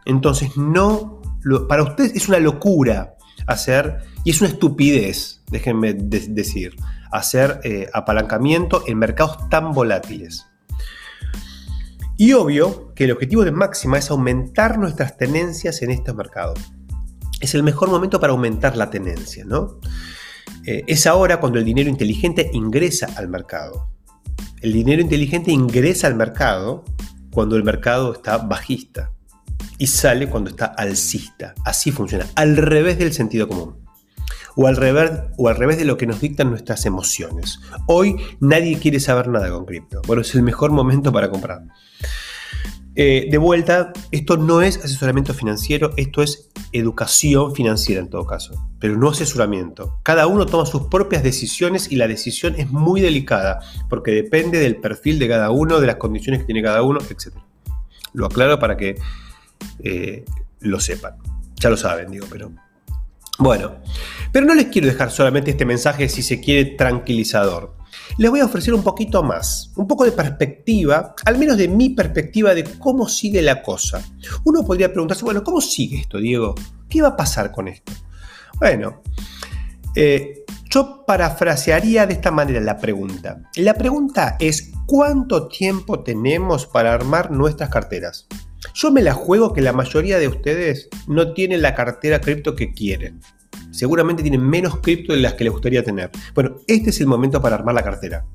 Entonces, 0.06 0.56
no, 0.56 1.22
para 1.68 1.84
ustedes 1.84 2.16
es 2.16 2.28
una 2.28 2.40
locura 2.40 3.16
hacer, 3.48 4.00
y 4.24 4.32
es 4.32 4.42
una 4.42 4.50
estupidez, 4.50 5.42
déjenme 5.50 5.94
decir, 5.94 6.76
hacer 7.12 7.60
eh, 7.64 7.88
apalancamiento 7.94 8.84
en 8.88 8.98
mercados 8.98 9.50
tan 9.50 9.72
volátiles. 9.72 10.46
Y 12.18 12.34
obvio 12.34 12.94
que 12.96 13.06
el 13.06 13.12
objetivo 13.12 13.44
de 13.44 13.52
máxima 13.52 13.98
es 13.98 14.10
aumentar 14.10 14.80
nuestras 14.80 15.18
tenencias 15.18 15.82
en 15.82 15.92
estos 15.92 16.16
mercados. 16.16 16.60
Es 17.40 17.54
el 17.54 17.62
mejor 17.62 17.90
momento 17.90 18.20
para 18.20 18.34
aumentar 18.34 18.76
la 18.76 18.90
tenencia, 18.90 19.46
¿no? 19.46 19.80
Eh, 20.66 20.84
es 20.88 21.06
ahora 21.06 21.40
cuando 21.40 21.60
el 21.60 21.66
dinero 21.66 21.90
inteligente 21.90 22.50
ingresa 22.54 23.08
al 23.16 23.28
mercado. 23.28 23.97
El 24.62 24.74
dinero 24.74 25.02
inteligente 25.02 25.52
ingresa 25.52 26.08
al 26.08 26.16
mercado 26.16 26.84
cuando 27.32 27.56
el 27.56 27.64
mercado 27.64 28.14
está 28.14 28.38
bajista 28.38 29.12
y 29.78 29.88
sale 29.88 30.28
cuando 30.28 30.50
está 30.50 30.66
alcista. 30.66 31.54
Así 31.64 31.92
funciona, 31.92 32.26
al 32.36 32.58
revés 32.58 32.98
del 32.98 33.14
sentido 33.14 33.48
común. 33.48 33.76
O 34.56 34.66
al, 34.66 34.76
revés, 34.76 35.12
o 35.38 35.50
al 35.50 35.56
revés 35.56 35.78
de 35.78 35.86
lo 35.86 35.98
que 35.98 36.08
nos 36.08 36.20
dictan 36.20 36.50
nuestras 36.50 36.88
emociones. 36.88 37.60
Hoy 37.86 38.16
nadie 38.40 38.80
quiere 38.80 39.00
saber 39.00 39.28
nada 39.28 39.52
con 39.52 39.66
cripto. 39.66 40.02
Bueno, 40.08 40.24
es 40.24 40.34
el 40.34 40.42
mejor 40.42 40.72
momento 40.72 41.12
para 41.12 41.30
comprar. 41.30 41.62
Eh, 43.00 43.28
de 43.30 43.38
vuelta, 43.38 43.94
esto 44.10 44.38
no 44.38 44.64
es 44.64 44.78
asesoramiento 44.78 45.36
financiero, 45.36 45.92
esto 45.98 46.24
es 46.24 46.50
educación 46.72 47.54
financiera 47.54 48.02
en 48.02 48.10
todo 48.10 48.26
caso, 48.26 48.56
pero 48.80 48.98
no 48.98 49.10
asesoramiento. 49.12 50.00
Cada 50.02 50.26
uno 50.26 50.48
toma 50.48 50.66
sus 50.66 50.88
propias 50.88 51.22
decisiones 51.22 51.92
y 51.92 51.98
la 51.98 52.08
decisión 52.08 52.56
es 52.58 52.72
muy 52.72 53.00
delicada 53.00 53.60
porque 53.88 54.10
depende 54.10 54.58
del 54.58 54.78
perfil 54.78 55.20
de 55.20 55.28
cada 55.28 55.52
uno, 55.52 55.80
de 55.80 55.86
las 55.86 55.98
condiciones 55.98 56.40
que 56.40 56.48
tiene 56.48 56.64
cada 56.64 56.82
uno, 56.82 57.00
etc. 57.00 57.36
Lo 58.14 58.26
aclaro 58.26 58.58
para 58.58 58.76
que 58.76 58.96
eh, 59.84 60.26
lo 60.62 60.80
sepan. 60.80 61.18
Ya 61.58 61.70
lo 61.70 61.78
saben, 61.78 62.10
digo, 62.10 62.26
pero... 62.32 62.52
Bueno, 63.38 63.76
pero 64.32 64.48
no 64.48 64.56
les 64.56 64.66
quiero 64.70 64.88
dejar 64.88 65.12
solamente 65.12 65.52
este 65.52 65.66
mensaje 65.66 66.10
si 66.10 66.24
se 66.24 66.42
quiere 66.42 66.72
tranquilizador 66.72 67.77
les 68.18 68.30
voy 68.30 68.40
a 68.40 68.46
ofrecer 68.46 68.74
un 68.74 68.84
poquito 68.84 69.24
más, 69.24 69.72
un 69.76 69.88
poco 69.88 70.06
de 70.06 70.12
perspectiva, 70.12 71.16
al 71.26 71.38
menos 71.38 71.58
de 71.58 71.68
mi 71.68 71.90
perspectiva 71.90 72.54
de 72.54 72.64
cómo 72.64 73.08
sigue 73.08 73.42
la 73.42 73.62
cosa. 73.62 74.04
Uno 74.44 74.64
podría 74.64 74.92
preguntarse, 74.92 75.26
bueno, 75.26 75.44
¿cómo 75.44 75.62
sigue 75.62 76.00
esto, 76.00 76.18
Diego? 76.18 76.56
¿Qué 76.90 77.02
va 77.02 77.10
a 77.10 77.18
pasar 77.18 77.52
con 77.52 77.68
esto? 77.68 77.92
Bueno, 78.60 79.02
eh, 79.96 80.46
yo 80.70 81.06
parafrasearía 81.06 82.06
de 82.06 82.14
esta 82.14 82.32
manera 82.32 82.60
la 82.60 82.78
pregunta. 82.78 83.42
La 83.56 83.74
pregunta 83.74 84.36
es, 84.40 84.72
¿cuánto 84.86 85.48
tiempo 85.48 86.04
tenemos 86.04 86.66
para 86.66 86.94
armar 86.94 87.32
nuestras 87.32 87.70
carteras? 87.70 88.28
Yo 88.74 88.92
me 88.92 89.02
la 89.02 89.14
juego 89.14 89.54
que 89.54 89.62
la 89.62 89.74
mayoría 89.74 90.20
de 90.20 90.28
ustedes 90.28 90.90
no 91.08 91.34
tienen 91.34 91.62
la 91.62 91.76
cartera 91.76 92.20
cripto 92.22 92.56
que 92.56 92.74
quieren. 92.74 93.22
Seguramente 93.72 94.22
tienen 94.22 94.42
menos 94.42 94.80
cripto 94.80 95.14
de 95.14 95.20
las 95.20 95.34
que 95.34 95.44
les 95.44 95.54
gustaría 95.54 95.84
tener. 95.84 96.12
Bueno, 96.34 96.56
este 96.68 96.90
es 96.90 97.00
el 97.02 97.08
momento 97.08 97.42
para 97.42 97.56
armar 97.56 97.76
la 97.76 97.84
cartera. 97.84 98.26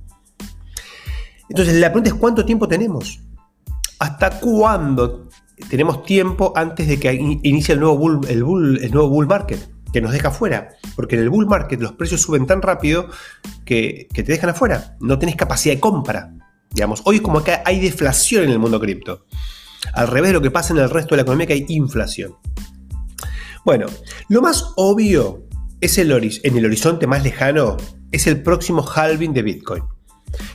Entonces, 1.48 1.74
la 1.74 1.88
pregunta 1.88 2.10
es 2.10 2.14
¿cuánto 2.14 2.44
tiempo 2.44 2.68
tenemos? 2.68 3.20
¿Hasta 3.98 4.30
cuándo 4.40 5.28
tenemos 5.68 6.04
tiempo 6.04 6.52
antes 6.56 6.88
de 6.88 6.98
que 6.98 7.12
inicie 7.12 7.74
el 7.74 7.80
nuevo 7.80 7.96
bull, 7.98 8.26
el 8.28 8.40
nuevo 8.90 9.08
bull 9.08 9.26
market? 9.26 9.60
Que 9.92 10.00
nos 10.00 10.12
deja 10.12 10.28
afuera. 10.28 10.70
Porque 10.96 11.16
en 11.16 11.22
el 11.22 11.30
bull 11.30 11.46
market 11.46 11.80
los 11.80 11.92
precios 11.92 12.22
suben 12.22 12.46
tan 12.46 12.62
rápido 12.62 13.08
que, 13.64 14.08
te 14.14 14.22
dejan 14.22 14.50
afuera. 14.50 14.96
No 15.00 15.18
tenés 15.18 15.36
capacidad 15.36 15.74
de 15.74 15.80
compra. 15.80 16.32
Digamos, 16.70 17.02
hoy 17.04 17.20
como 17.20 17.44
que 17.44 17.58
hay 17.64 17.80
deflación 17.80 18.44
en 18.44 18.50
el 18.50 18.58
mundo 18.58 18.80
cripto. 18.80 19.26
Al 19.92 20.08
revés 20.08 20.30
de 20.30 20.34
lo 20.34 20.42
que 20.42 20.50
pasa 20.50 20.72
en 20.72 20.80
el 20.80 20.88
resto 20.90 21.10
de 21.10 21.16
la 21.16 21.22
economía, 21.22 21.46
que 21.46 21.52
hay 21.52 21.66
inflación. 21.68 22.36
Bueno, 23.64 23.87
lo 24.28 24.42
más 24.42 24.73
obvio 24.76 25.45
es 25.81 25.97
el 25.99 26.11
en 26.11 26.57
el 26.57 26.64
horizonte 26.64 27.07
más 27.07 27.23
lejano 27.23 27.76
es 28.11 28.26
el 28.26 28.42
próximo 28.42 28.85
halving 28.85 29.33
de 29.33 29.42
Bitcoin, 29.42 29.85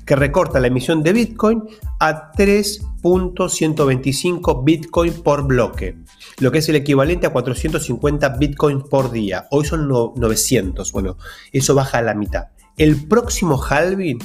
que 0.06 0.18
recorta 0.18 0.60
la 0.60 0.68
emisión 0.68 1.02
de 1.04 1.14
Bitcoin 1.14 1.64
a 2.00 2.34
3.125 2.34 4.64
Bitcoin 4.64 5.14
por 5.24 5.48
bloque, 5.48 5.98
lo 6.40 6.52
que 6.52 6.60
es 6.60 6.70
el 6.70 6.76
equivalente 6.76 7.26
a 7.28 7.32
450 7.32 8.30
Bitcoin 8.38 8.82
por 8.82 9.12
día. 9.12 9.48
Hoy 9.52 9.66
son 9.66 9.88
900, 9.88 10.92
bueno, 10.92 11.18
eso 11.52 11.74
baja 11.76 12.00
a 12.00 12.04
la 12.04 12.14
mitad. 12.14 12.48
El 12.78 13.08
próximo 13.08 13.62
halving, 13.62 14.20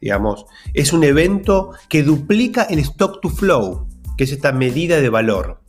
digamos, 0.00 0.46
es 0.74 0.92
un 0.92 1.04
evento 1.04 1.70
que 1.88 2.02
duplica 2.02 2.64
el 2.64 2.80
stock 2.80 3.20
to 3.20 3.30
flow, 3.30 3.86
que 4.18 4.24
es 4.24 4.32
esta 4.32 4.50
medida 4.52 5.00
de 5.00 5.08
valor. 5.08 5.63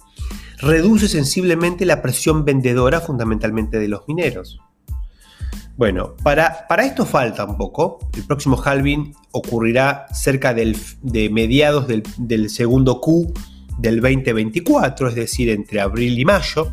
Reduce 0.60 1.08
sensiblemente 1.08 1.86
la 1.86 2.02
presión 2.02 2.46
vendedora 2.46 3.02
fundamentalmente 3.02 3.80
de 3.80 3.88
los 3.88 4.08
mineros. 4.08 4.60
Bueno, 5.78 6.16
para, 6.24 6.68
para 6.68 6.86
esto 6.86 7.06
falta 7.06 7.44
un 7.44 7.58
poco. 7.58 8.00
El 8.16 8.24
próximo 8.24 8.62
halving 8.64 9.14
ocurrirá 9.32 10.08
cerca 10.14 10.54
del, 10.54 10.78
de 11.02 11.30
mediados 11.30 11.88
del, 11.88 12.04
del 12.18 12.50
segundo 12.50 13.02
Q 13.02 13.34
del 13.78 14.00
2024, 14.00 15.10
es 15.10 15.16
decir, 15.16 15.50
entre 15.50 15.82
abril 15.82 16.18
y 16.18 16.24
mayo. 16.24 16.72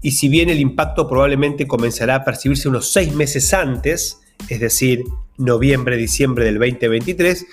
Y 0.00 0.12
si 0.12 0.28
bien 0.28 0.48
el 0.48 0.60
impacto 0.60 1.08
probablemente 1.08 1.66
comenzará 1.66 2.16
a 2.16 2.24
percibirse 2.24 2.68
unos 2.68 2.92
seis 2.92 3.12
meses 3.12 3.52
antes, 3.52 4.20
es 4.48 4.60
decir, 4.60 5.02
noviembre, 5.36 5.96
diciembre 5.96 6.44
del 6.44 6.60
2023, 6.60 7.46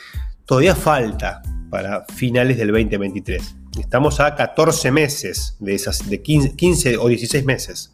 todavía 0.45 0.75
falta 0.75 1.41
para 1.71 2.05
finales 2.05 2.57
del 2.57 2.67
2023. 2.67 3.62
Estamos 3.79 4.19
a 4.19 4.35
14 4.35 4.91
meses 4.91 5.57
de 5.59 5.73
esas, 5.73 6.07
de 6.09 6.21
15, 6.21 6.97
o 6.97 7.07
16 7.07 7.45
meses. 7.45 7.93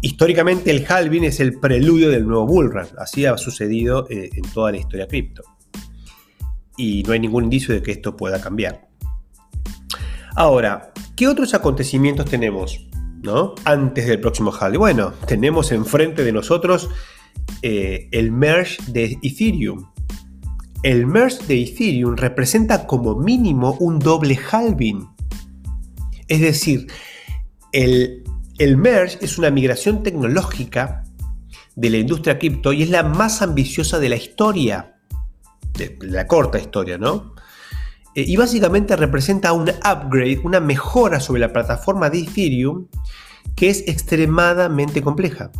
Históricamente 0.00 0.70
el 0.70 0.84
halving 0.88 1.24
es 1.24 1.40
el 1.40 1.60
preludio 1.60 2.10
del 2.10 2.26
nuevo 2.26 2.46
bullrun. 2.46 2.86
Así 2.98 3.26
ha 3.26 3.38
sucedido 3.38 4.06
eh, 4.10 4.30
en 4.34 4.42
toda 4.52 4.72
la 4.72 4.78
historia 4.78 5.06
cripto. 5.06 5.42
Y 6.76 7.04
no 7.04 7.12
hay 7.12 7.20
ningún 7.20 7.44
indicio 7.44 7.74
de 7.74 7.82
que 7.82 7.92
esto 7.92 8.16
pueda 8.16 8.40
cambiar. 8.40 8.88
Ahora, 10.34 10.92
¿qué 11.16 11.28
otros 11.28 11.54
acontecimientos 11.54 12.26
tenemos 12.26 12.88
¿no? 13.22 13.54
antes 13.64 14.06
del 14.06 14.20
próximo 14.20 14.52
halving? 14.52 14.80
Bueno, 14.80 15.12
tenemos 15.28 15.70
enfrente 15.70 16.24
de 16.24 16.32
nosotros 16.32 16.90
eh, 17.62 18.08
el 18.10 18.32
merge 18.32 18.82
de 18.88 19.16
Ethereum, 19.22 19.93
el 20.84 21.06
merge 21.06 21.46
de 21.46 21.62
Ethereum 21.62 22.14
representa 22.14 22.86
como 22.86 23.16
mínimo 23.16 23.72
un 23.80 23.98
doble 23.98 24.38
halving. 24.38 25.08
Es 26.28 26.42
decir, 26.42 26.88
el, 27.72 28.22
el 28.58 28.76
merge 28.76 29.18
es 29.22 29.38
una 29.38 29.50
migración 29.50 30.02
tecnológica 30.02 31.04
de 31.74 31.88
la 31.88 31.96
industria 31.96 32.38
cripto 32.38 32.74
y 32.74 32.82
es 32.82 32.90
la 32.90 33.02
más 33.02 33.40
ambiciosa 33.40 33.98
de 33.98 34.10
la 34.10 34.16
historia, 34.16 34.96
de 35.72 35.96
la 36.02 36.26
corta 36.26 36.58
historia, 36.58 36.98
¿no? 36.98 37.34
Eh, 38.14 38.26
y 38.28 38.36
básicamente 38.36 38.94
representa 38.94 39.54
un 39.54 39.70
upgrade, 39.70 40.42
una 40.44 40.60
mejora 40.60 41.18
sobre 41.18 41.40
la 41.40 41.52
plataforma 41.52 42.10
de 42.10 42.20
Ethereum 42.20 42.88
que 43.56 43.70
es 43.70 43.84
extremadamente 43.88 45.00
compleja. 45.00 45.50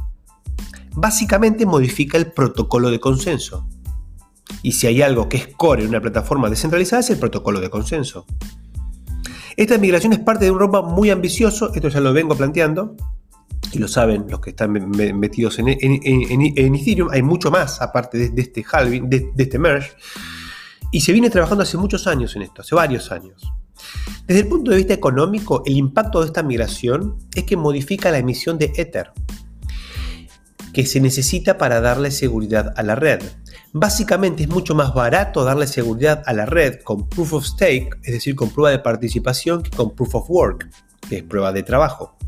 Básicamente 0.95 1.65
modifica 1.65 2.19
el 2.19 2.31
protocolo 2.31 2.91
de 2.91 3.01
consenso. 3.01 3.67
Y 4.63 4.73
si 4.73 4.87
hay 4.87 5.03
algo 5.03 5.29
que 5.29 5.37
es 5.37 5.49
core 5.49 5.83
en 5.83 5.89
una 5.89 6.01
plataforma 6.01 6.51
descentralizada 6.51 7.01
es 7.01 7.11
el 7.11 7.19
protocolo 7.19 7.61
de 7.61 7.71
consenso. 7.71 8.27
Esta 9.57 9.79
migración 9.79 10.13
es 10.13 10.19
parte 10.19 10.47
de 10.47 10.51
un 10.51 10.59
roadmap 10.59 10.87
muy 10.87 11.11
ambicioso, 11.11 11.73
esto 11.75 11.89
ya 11.89 12.01
lo 12.01 12.13
vengo 12.13 12.35
planteando, 12.35 12.97
y 13.73 13.79
lo 13.79 13.89
saben 13.89 14.27
los 14.29 14.41
que 14.41 14.51
están 14.51 14.73
metidos 14.73 15.59
en, 15.59 15.69
Ethereum, 15.69 17.09
hay 17.11 17.23
mucho 17.23 17.51
más 17.51 17.81
aparte 17.81 18.31
de, 18.31 18.43
este 18.43 18.65
halving, 18.71 19.09
de, 19.09 19.31
de, 19.35 19.43
este 19.43 19.59
merge, 19.59 19.93
y 20.91 21.01
se 21.01 21.13
viene 21.13 21.31
trabajando 21.31 21.63
hace 21.63 21.77
muchos 21.77 22.07
años 22.07 22.35
en 22.37 22.43
esto, 22.43 22.63
hace 22.63 22.75
varios 22.75 23.13
años. 23.13 23.43
Desde 24.27 24.43
el 24.43 24.49
punto 24.49 24.71
de 24.71 24.79
vista 24.79 24.95
económico, 24.95 25.63
el 25.67 25.77
impacto 25.77 26.21
de 26.21 26.27
esta 26.27 26.43
migración 26.43 27.19
es 27.35 27.45
que 27.45 27.57
modifica 27.57 28.11
la 28.11 28.19
emisión 28.19 28.59
de 28.59 28.73
Ether, 28.77 29.13
que 30.75 30.85
se 30.85 31.01
necesita 31.01 31.57
para 31.57 31.81
darle 31.81 32.11
seguridad 32.11 32.75
a 32.77 32.83
la 32.83 32.97
red. 32.97 33.23
Básicamente 33.73 34.43
es 34.43 34.51
mucho 34.51 34.75
más 34.75 34.93
barato 34.93 35.43
darle 35.45 35.67
seguridad 35.67 36.23
a 36.27 36.35
la 36.35 36.45
red 36.45 36.81
con 36.83 37.09
proof 37.09 37.33
of 37.33 37.47
stake, 37.47 37.97
es 38.03 38.13
decir, 38.13 38.35
con 38.35 38.51
prueba 38.51 38.71
de 38.71 38.81
participación, 38.81 39.63
que 39.63 39.71
con 39.71 39.95
proof 39.95 40.17
of 40.17 40.29
work, 40.29 40.69
que 41.09 41.19
es 41.19 41.23
prueba 41.23 41.53
de 41.53 41.63
trabajo. 41.63 42.19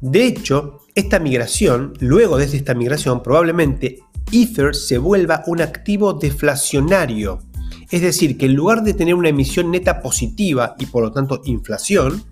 De 0.00 0.26
hecho, 0.26 0.80
esta 0.94 1.18
migración, 1.18 1.94
luego 2.00 2.36
de 2.36 2.44
esta 2.44 2.74
migración, 2.74 3.22
probablemente 3.22 4.00
Ether 4.30 4.74
se 4.74 4.98
vuelva 4.98 5.42
un 5.46 5.62
activo 5.62 6.12
deflacionario. 6.12 7.38
Es 7.90 8.02
decir, 8.02 8.36
que 8.36 8.46
en 8.46 8.54
lugar 8.54 8.82
de 8.82 8.94
tener 8.94 9.14
una 9.14 9.28
emisión 9.28 9.70
neta 9.70 10.00
positiva 10.00 10.74
y 10.78 10.86
por 10.86 11.04
lo 11.04 11.12
tanto 11.12 11.40
inflación, 11.44 12.24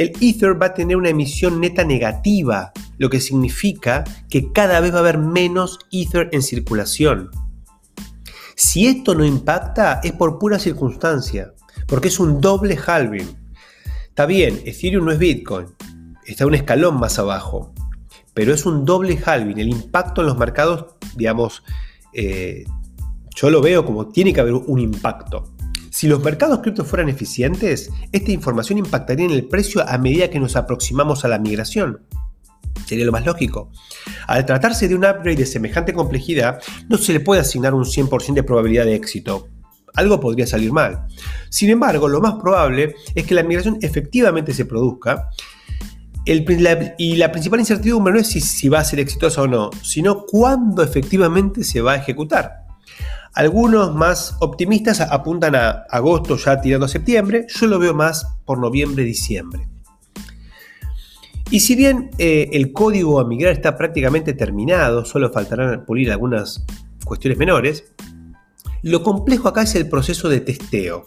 el 0.00 0.12
Ether 0.22 0.60
va 0.60 0.66
a 0.66 0.74
tener 0.74 0.96
una 0.96 1.10
emisión 1.10 1.60
neta 1.60 1.84
negativa 1.84 2.72
lo 2.96 3.10
que 3.10 3.20
significa 3.20 4.02
que 4.30 4.50
cada 4.50 4.80
vez 4.80 4.94
va 4.94 4.96
a 4.96 5.00
haber 5.00 5.18
menos 5.18 5.78
Ether 5.92 6.30
en 6.32 6.40
circulación. 6.40 7.30
Si 8.56 8.86
esto 8.86 9.14
no 9.14 9.26
impacta 9.26 10.00
es 10.02 10.12
por 10.12 10.38
pura 10.38 10.58
circunstancia, 10.58 11.52
porque 11.86 12.08
es 12.08 12.18
un 12.18 12.40
doble 12.40 12.78
halving. 12.78 13.28
Está 14.08 14.24
bien, 14.24 14.62
Ethereum 14.64 15.04
no 15.04 15.12
es 15.12 15.18
Bitcoin, 15.18 15.66
está 16.24 16.46
un 16.46 16.54
escalón 16.54 16.98
más 16.98 17.18
abajo, 17.18 17.74
pero 18.32 18.54
es 18.54 18.64
un 18.64 18.86
doble 18.86 19.20
halving. 19.22 19.58
El 19.58 19.68
impacto 19.68 20.22
en 20.22 20.28
los 20.28 20.38
mercados, 20.38 20.94
digamos, 21.14 21.62
eh, 22.14 22.64
yo 23.34 23.50
lo 23.50 23.60
veo 23.60 23.84
como 23.84 24.08
tiene 24.08 24.32
que 24.32 24.40
haber 24.40 24.54
un 24.54 24.78
impacto. 24.78 25.49
Si 26.00 26.08
los 26.08 26.24
mercados 26.24 26.60
cripto 26.60 26.82
fueran 26.82 27.10
eficientes, 27.10 27.90
esta 28.10 28.30
información 28.30 28.78
impactaría 28.78 29.26
en 29.26 29.32
el 29.32 29.44
precio 29.44 29.86
a 29.86 29.98
medida 29.98 30.30
que 30.30 30.40
nos 30.40 30.56
aproximamos 30.56 31.26
a 31.26 31.28
la 31.28 31.38
migración. 31.38 32.00
Sería 32.86 33.04
lo 33.04 33.12
más 33.12 33.26
lógico. 33.26 33.70
Al 34.26 34.46
tratarse 34.46 34.88
de 34.88 34.94
un 34.94 35.04
upgrade 35.04 35.36
de 35.36 35.44
semejante 35.44 35.92
complejidad, 35.92 36.58
no 36.88 36.96
se 36.96 37.12
le 37.12 37.20
puede 37.20 37.42
asignar 37.42 37.74
un 37.74 37.84
100% 37.84 38.32
de 38.32 38.42
probabilidad 38.42 38.86
de 38.86 38.94
éxito. 38.94 39.48
Algo 39.92 40.18
podría 40.18 40.46
salir 40.46 40.72
mal. 40.72 41.06
Sin 41.50 41.68
embargo, 41.68 42.08
lo 42.08 42.22
más 42.22 42.36
probable 42.36 42.94
es 43.14 43.26
que 43.26 43.34
la 43.34 43.42
migración 43.42 43.76
efectivamente 43.82 44.54
se 44.54 44.64
produzca 44.64 45.28
y 46.24 47.16
la 47.16 47.30
principal 47.30 47.60
incertidumbre 47.60 48.14
no 48.14 48.20
es 48.20 48.26
si, 48.26 48.40
si, 48.40 48.70
va 48.70 48.78
a 48.78 48.84
ser 48.84 49.00
exitosa 49.00 49.42
o 49.42 49.46
no, 49.46 49.68
sino 49.82 50.24
cuándo 50.24 50.82
efectivamente 50.82 51.62
se 51.62 51.82
va 51.82 51.92
a 51.92 51.96
ejecutar. 51.96 52.69
Algunos 53.34 53.94
más 53.94 54.36
optimistas 54.40 55.00
apuntan 55.00 55.54
a 55.54 55.84
agosto 55.88 56.36
ya 56.36 56.60
tirando 56.60 56.86
a 56.86 56.88
septiembre, 56.88 57.46
yo 57.48 57.66
lo 57.66 57.78
veo 57.78 57.94
más 57.94 58.26
por 58.44 58.58
noviembre-diciembre. 58.58 59.68
Y 61.50 61.60
si 61.60 61.74
bien 61.74 62.10
eh, 62.18 62.48
el 62.52 62.72
código 62.72 63.20
a 63.20 63.26
migrar 63.26 63.52
está 63.52 63.76
prácticamente 63.76 64.34
terminado, 64.34 65.04
solo 65.04 65.32
faltarán 65.32 65.84
pulir 65.84 66.12
algunas 66.12 66.64
cuestiones 67.04 67.38
menores, 67.38 67.92
lo 68.82 69.02
complejo 69.02 69.48
acá 69.48 69.62
es 69.62 69.74
el 69.74 69.88
proceso 69.88 70.28
de 70.28 70.40
testeo, 70.40 71.06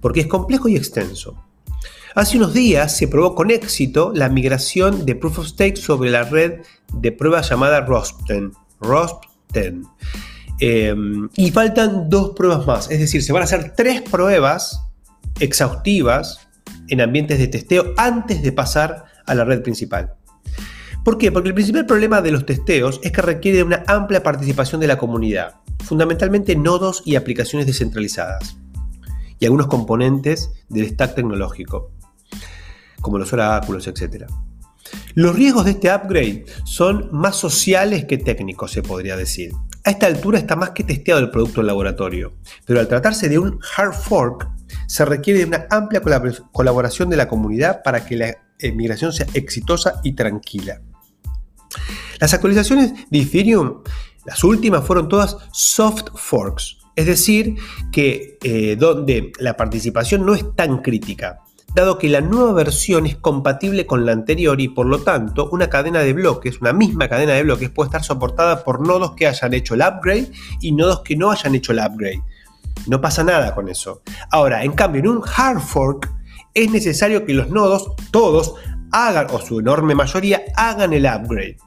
porque 0.00 0.20
es 0.20 0.26
complejo 0.26 0.68
y 0.68 0.76
extenso. 0.76 1.44
Hace 2.14 2.38
unos 2.38 2.52
días 2.52 2.96
se 2.96 3.06
probó 3.06 3.36
con 3.36 3.52
éxito 3.52 4.10
la 4.14 4.28
migración 4.28 5.06
de 5.06 5.14
Proof 5.14 5.38
of 5.38 5.46
Stake 5.46 5.76
sobre 5.76 6.10
la 6.10 6.24
red 6.24 6.62
de 6.92 7.12
pruebas 7.12 7.48
llamada 7.48 7.86
ROSP10. 7.86 9.86
Em, 10.60 11.30
y 11.36 11.50
faltan 11.52 12.10
dos 12.10 12.30
pruebas 12.36 12.66
más, 12.66 12.90
es 12.90 13.00
decir, 13.00 13.22
se 13.22 13.32
van 13.32 13.40
a 13.40 13.44
hacer 13.44 13.72
tres 13.74 14.02
pruebas 14.02 14.82
exhaustivas 15.40 16.48
en 16.88 17.00
ambientes 17.00 17.38
de 17.38 17.48
testeo 17.48 17.94
antes 17.96 18.42
de 18.42 18.52
pasar 18.52 19.06
a 19.24 19.34
la 19.34 19.44
red 19.44 19.62
principal. 19.62 20.14
¿Por 21.02 21.16
qué? 21.16 21.32
Porque 21.32 21.48
el 21.48 21.54
principal 21.54 21.86
problema 21.86 22.20
de 22.20 22.30
los 22.30 22.44
testeos 22.44 23.00
es 23.02 23.10
que 23.10 23.22
requiere 23.22 23.62
una 23.62 23.84
amplia 23.86 24.22
participación 24.22 24.82
de 24.82 24.86
la 24.86 24.98
comunidad, 24.98 25.54
fundamentalmente 25.82 26.54
nodos 26.56 27.02
y 27.06 27.16
aplicaciones 27.16 27.66
descentralizadas, 27.66 28.58
y 29.38 29.46
algunos 29.46 29.68
componentes 29.68 30.50
del 30.68 30.90
stack 30.90 31.14
tecnológico, 31.14 31.90
como 33.00 33.16
los 33.16 33.32
oráculos, 33.32 33.86
etc. 33.86 34.26
Los 35.14 35.34
riesgos 35.34 35.64
de 35.64 35.70
este 35.70 35.94
upgrade 35.94 36.44
son 36.64 37.08
más 37.12 37.36
sociales 37.36 38.04
que 38.04 38.18
técnicos, 38.18 38.72
se 38.72 38.82
podría 38.82 39.16
decir. 39.16 39.52
A 39.84 39.90
esta 39.90 40.06
altura 40.06 40.38
está 40.38 40.56
más 40.56 40.70
que 40.70 40.84
testeado 40.84 41.20
el 41.20 41.30
producto 41.30 41.60
en 41.60 41.66
laboratorio, 41.66 42.34
pero 42.66 42.80
al 42.80 42.88
tratarse 42.88 43.28
de 43.28 43.38
un 43.38 43.58
hard 43.76 43.94
fork, 43.94 44.48
se 44.86 45.04
requiere 45.04 45.40
de 45.40 45.46
una 45.46 45.66
amplia 45.70 46.02
colaboración 46.52 47.08
de 47.08 47.16
la 47.16 47.28
comunidad 47.28 47.82
para 47.82 48.04
que 48.04 48.16
la 48.16 48.36
migración 48.74 49.12
sea 49.12 49.26
exitosa 49.34 50.00
y 50.04 50.12
tranquila. 50.12 50.80
Las 52.20 52.34
actualizaciones 52.34 52.92
de 53.10 53.20
Ethereum, 53.20 53.82
las 54.26 54.44
últimas 54.44 54.84
fueron 54.84 55.08
todas 55.08 55.36
soft 55.52 56.08
forks, 56.14 56.78
es 56.94 57.06
decir, 57.06 57.56
que 57.90 58.38
eh, 58.42 58.76
donde 58.76 59.32
la 59.38 59.56
participación 59.56 60.26
no 60.26 60.34
es 60.34 60.44
tan 60.54 60.82
crítica, 60.82 61.38
dado 61.74 61.98
que 61.98 62.08
la 62.08 62.20
nueva 62.20 62.52
versión 62.52 63.06
es 63.06 63.16
compatible 63.16 63.86
con 63.86 64.04
la 64.04 64.12
anterior 64.12 64.60
y 64.60 64.68
por 64.68 64.86
lo 64.86 65.02
tanto 65.02 65.48
una 65.52 65.70
cadena 65.70 66.00
de 66.00 66.12
bloques, 66.12 66.60
una 66.60 66.72
misma 66.72 67.08
cadena 67.08 67.34
de 67.34 67.42
bloques 67.42 67.70
puede 67.70 67.88
estar 67.88 68.02
soportada 68.02 68.64
por 68.64 68.86
nodos 68.86 69.12
que 69.12 69.26
hayan 69.26 69.54
hecho 69.54 69.74
el 69.74 69.82
upgrade 69.82 70.30
y 70.60 70.72
nodos 70.72 71.00
que 71.00 71.16
no 71.16 71.30
hayan 71.30 71.54
hecho 71.54 71.72
el 71.72 71.78
upgrade. 71.78 72.22
No 72.86 73.00
pasa 73.00 73.22
nada 73.24 73.54
con 73.54 73.68
eso. 73.68 74.02
Ahora, 74.30 74.64
en 74.64 74.72
cambio, 74.72 75.00
en 75.00 75.08
un 75.08 75.22
hard 75.36 75.60
fork 75.60 76.10
es 76.54 76.70
necesario 76.70 77.24
que 77.24 77.34
los 77.34 77.50
nodos, 77.50 77.92
todos, 78.10 78.54
hagan, 78.90 79.28
o 79.30 79.40
su 79.40 79.60
enorme 79.60 79.94
mayoría, 79.94 80.42
hagan 80.56 80.92
el 80.92 81.04
upgrade. 81.04 81.58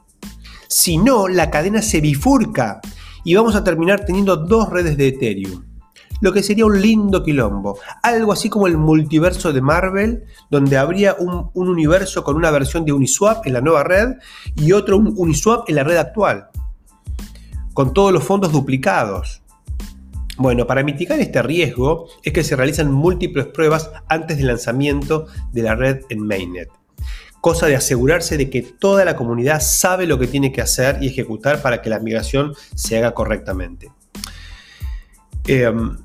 Si 0.67 0.97
no, 0.97 1.27
la 1.27 1.49
cadena 1.49 1.81
se 1.81 2.01
bifurca 2.01 2.81
y 3.23 3.35
vamos 3.35 3.55
a 3.55 3.63
terminar 3.63 4.05
teniendo 4.05 4.35
dos 4.35 4.69
redes 4.69 4.97
de 4.97 5.09
Ethereum. 5.09 5.72
Lo 6.21 6.32
que 6.32 6.43
sería 6.43 6.65
un 6.65 6.82
lindo 6.82 7.23
quilombo. 7.23 7.78
Algo 8.02 8.32
así 8.32 8.49
como 8.49 8.67
el 8.67 8.78
multiverso 8.78 9.52
de 9.54 9.62
Marvel, 9.62 10.23
donde 10.49 10.78
habría 10.78 11.15
un, 11.19 11.49
universo 11.54 12.23
con 12.23 12.36
una 12.36 12.52
versión 12.52 12.86
de 12.86 12.93
Uniswap 12.93 13.45
en 13.45 13.54
la 13.54 13.62
nueva 13.62 13.84
red 13.84 14.15
y 14.56 14.71
otro 14.71 14.97
Uniswap 14.97 15.69
en 15.69 15.76
la 15.76 15.84
red 15.84 15.97
actual. 15.97 16.47
Con 17.73 17.93
todos 17.93 18.13
los 18.13 18.23
fondos 18.23 18.52
duplicados. 18.52 19.41
Bueno, 20.38 20.65
para 20.65 20.84
mitigar 20.84 21.19
este 21.19 21.41
riesgo 21.41 22.08
es 22.23 22.34
que 22.34 22.43
se 22.43 22.56
realizan 22.56 22.91
múltiples 22.91 23.47
pruebas 23.47 23.91
antes 24.08 24.38
del 24.38 24.47
lanzamiento 24.47 25.28
de 25.52 25.62
la 25.62 25.76
red 25.76 26.02
en 26.10 26.26
Mainnet 26.26 26.69
cosa 27.43 27.67
de 27.67 27.76
asegurarse 27.76 28.38
de 28.38 28.49
que 28.49 28.62
toda 28.62 29.04
la 29.04 29.17
comunidad 29.17 29.60
sabe 29.60 30.08
lo 30.08 30.17
que 30.17 30.28
tiene 30.28 30.54
que 30.54 30.62
hacer 30.62 30.99
y 31.02 31.08
ejecutar 31.08 31.62
para 31.62 31.82
que 31.82 31.89
la 31.89 31.99
migración 31.99 32.54
se 32.73 32.97
haga 32.97 33.13
correctamente. 33.13 33.91
Em, 35.47 35.97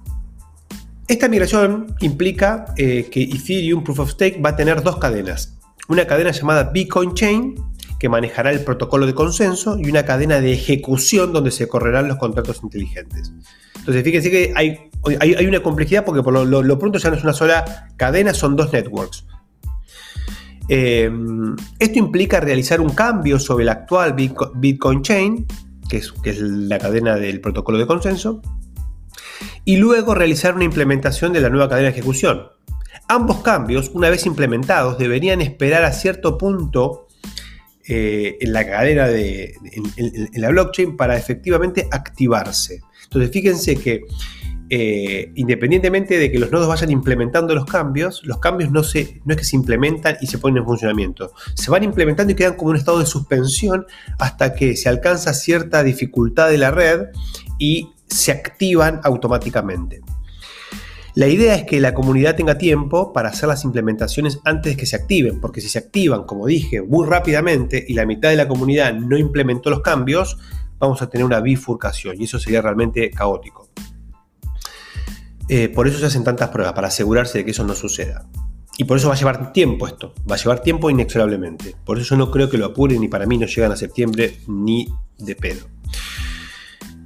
esta 1.07 1.29
migración 1.29 1.95
implica 2.01 2.67
eh, 2.77 3.09
que 3.11 3.23
Ethereum 3.23 3.83
Proof 3.85 4.01
of 4.01 4.11
Stake 4.11 4.41
va 4.41 4.51
a 4.51 4.57
tener 4.57 4.83
dos 4.83 4.99
cadenas. 4.99 5.59
Una 5.89 6.07
cadena 6.07 6.33
llamada 6.33 6.65
Bitcoin 6.65 7.15
Chain, 7.15 7.55
que 7.99 8.09
manejará 8.09 8.51
el 8.51 8.61
protocolo 8.61 9.07
de 9.07 9.15
consenso, 9.15 9.79
y 9.79 9.89
una 9.89 10.05
cadena 10.05 10.41
de 10.41 10.53
ejecución 10.53 11.33
donde 11.33 11.51
se 11.51 11.67
correrán 11.67 12.09
los 12.09 12.19
contratos 12.19 12.61
inteligentes. 12.63 13.33
Entonces, 13.79 14.05
fíjense 14.05 14.31
que 14.31 14.53
hay, 14.55 14.91
una 15.47 15.63
complejidad 15.63 16.05
porque 16.05 16.23
por 16.23 16.35
lo 16.35 16.79
pronto 16.79 16.99
ya 16.99 17.09
no 17.09 17.17
es 17.17 17.23
una 17.23 17.33
sola 17.33 17.89
cadena, 17.97 18.35
son 18.35 18.55
dos 18.55 18.71
networks. 18.73 19.25
Eh, 20.69 21.11
esto 21.79 21.99
implica 21.99 22.41
realizar 22.41 22.81
un 22.81 22.91
cambio 22.91 23.39
sobre 23.39 23.63
el 23.63 23.71
actual 23.71 24.15
Bitcoin 24.15 25.03
Chain, 25.03 25.47
que 25.89 25.97
es, 25.97 26.41
la 26.41 26.79
cadena 26.79 27.17
del 27.17 27.41
protocolo 27.41 27.79
de 27.79 27.87
consenso, 27.87 28.43
y 29.65 29.77
luego 29.77 30.15
realizar 30.15 30.55
una 30.55 30.65
implementación 30.65 31.33
de 31.33 31.41
la 31.41 31.51
nueva 31.51 31.69
cadena 31.69 31.91
de 31.91 31.95
ejecución. 31.95 32.49
Ambos 33.09 33.43
cambios, 33.43 33.91
una 33.95 34.11
vez 34.11 34.27
implementados, 34.27 34.99
deberían 34.99 35.41
esperar 35.41 35.85
a 35.85 35.93
cierto 35.93 36.37
punto 36.37 37.07
eh, 37.87 38.37
en 38.41 38.53
la 38.53 38.67
cadena 38.67 39.07
de 39.07 39.55
en, 39.97 40.43
la 40.43 40.51
blockchain 40.51 40.97
para 40.97 41.17
efectivamente 41.17 41.89
activarse. 41.91 42.83
Entonces, 43.05 43.31
fíjense 43.31 43.77
que 43.77 44.03
eh, 44.71 45.33
independientemente 45.37 46.19
de 46.19 46.31
que 46.31 46.39
los 46.39 46.53
nodos 46.53 46.69
vayan 46.69 46.91
implementando 46.91 47.55
los 47.55 47.65
cambios, 47.65 48.23
los 48.27 48.39
cambios 48.39 48.71
no, 48.71 48.83
se, 48.83 49.23
no 49.25 49.33
es 49.33 49.39
que 49.39 49.45
se 49.45 49.57
implementan 49.57 50.19
y 50.21 50.27
se 50.27 50.37
ponen 50.37 50.59
en 50.59 50.67
funcionamiento. 50.67 51.33
Se 51.55 51.71
van 51.71 51.85
implementando 51.85 52.33
y 52.33 52.37
quedan 52.37 52.55
como 52.55 52.73
un 52.73 52.77
estado 52.77 52.99
de 52.99 53.07
suspensión 53.07 53.87
hasta 54.19 54.55
que 54.55 54.77
se 54.77 54.91
alcanza 54.91 55.33
cierta 55.33 55.83
dificultad 55.83 56.51
de 56.51 56.59
la 56.59 56.71
red 56.71 57.07
y 57.59 57.89
se 58.09 58.33
activan 58.33 59.01
automáticamente. 59.05 60.01
La 61.15 61.27
idea 61.27 61.57
es 61.57 61.65
que 61.65 61.81
la 61.81 61.95
comunidad 61.95 62.37
tenga 62.37 62.59
tiempo 62.59 63.13
para 63.13 63.31
hacer 63.31 63.49
las 63.49 63.65
implementaciones 63.65 64.39
antes 64.45 64.75
de 64.75 64.77
que 64.77 64.87
se 64.87 64.95
activen, 64.95 65.41
porque 65.41 65.61
si 65.61 65.69
se 65.69 65.79
activan, 65.79 66.25
como 66.25 66.47
dije, 66.47 66.81
muy 66.81 67.09
rápidamente 67.09 67.85
y 67.89 67.95
la 67.95 68.07
mitad 68.07 68.29
de 68.31 68.37
la 68.37 68.47
comunidad 68.47 68.95
no 68.95 69.19
implementó 69.19 69.69
los 69.69 69.81
cambios, 69.81 70.39
vamos 70.79 71.03
a 71.03 71.11
tener 71.11 71.25
una 71.25 71.41
bifurcación 71.41 72.21
y 72.21 72.25
eso 72.25 72.39
sería 72.39 72.63
realmente 72.63 73.11
caótico. 73.11 73.69
Eh, 75.49 75.71
por 75.71 75.89
eso 75.89 75.99
se 75.99 76.07
hacen 76.07 76.25
tantas 76.25 76.51
pruebas, 76.51 76.75
para 76.75 76.89
asegurarse 76.89 77.39
de 77.39 77.45
que 77.45 77.51
eso 77.51 77.65
no 77.65 77.75
suceda. 77.75 78.27
Y 78.77 78.85
por 78.85 78.97
eso 78.97 79.09
va 79.09 79.15
a 79.15 79.19
llevar 79.19 79.53
tiempo 79.53 79.89
esto, 79.89 80.15
va 80.31 80.37
a 80.37 80.39
llevar 80.39 80.61
tiempo 80.61 80.89
inexorablemente. 80.89 81.75
Por 81.85 81.99
eso 81.99 82.11
yo 82.11 82.17
no 82.17 82.31
creo 82.31 82.49
que 82.49 82.59
lo 82.59 82.67
apuren 82.67 83.03
y 83.03 83.09
para 83.09 83.27
mí 83.27 83.39
no 83.39 83.47
llegan 83.47 83.73
a 83.73 83.77
septiembre 83.77 84.37
ni 84.47 84.87
de 85.19 85.35
pedo. 85.35 85.67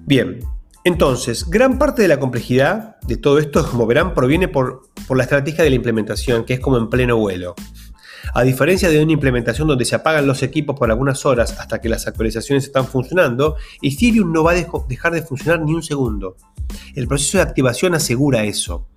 Bien, 0.05 0.41
entonces, 0.85 1.49
gran 1.49 1.79
parte 1.79 2.03
de 2.03 2.09
la 2.09 2.19
complejidad 2.19 2.97
de 3.03 3.17
todo 3.17 3.39
esto, 3.39 3.65
como 3.71 3.87
verán, 3.87 4.15
proviene 4.15 4.49
por, 4.49 4.89
la 5.15 5.23
estrategia 5.23 5.63
de 5.63 5.71
la 5.71 5.77
implementación, 5.77 6.45
que 6.45 6.55
es 6.55 6.61
como 6.61 6.77
en 6.77 6.91
pleno 6.91 7.17
vuelo. 7.17 7.55
A 8.35 8.43
diferencia 8.43 8.89
de 8.89 9.03
una 9.03 9.13
implementación 9.13 9.69
donde 9.69 9.85
se 9.85 9.95
apagan 9.95 10.27
los 10.27 10.43
equipos 10.43 10.77
por 10.77 10.91
algunas 10.91 11.25
horas 11.25 11.57
hasta 11.61 11.81
que 11.81 11.89
las 11.89 12.07
actualizaciones 12.07 12.65
están 12.65 12.87
funcionando, 12.87 13.57
Ethereum 13.81 14.33
no 14.33 14.43
va 14.43 14.53
a 14.53 14.55
dejar 14.89 15.13
de 15.13 15.23
funcionar 15.23 15.61
ni 15.61 15.73
un 15.73 15.83
segundo. 15.83 16.37
El 16.95 17.07
proceso 17.07 17.39
de 17.39 17.43
activación 17.43 17.95
asegura 17.95 18.45
eso. 18.45 18.89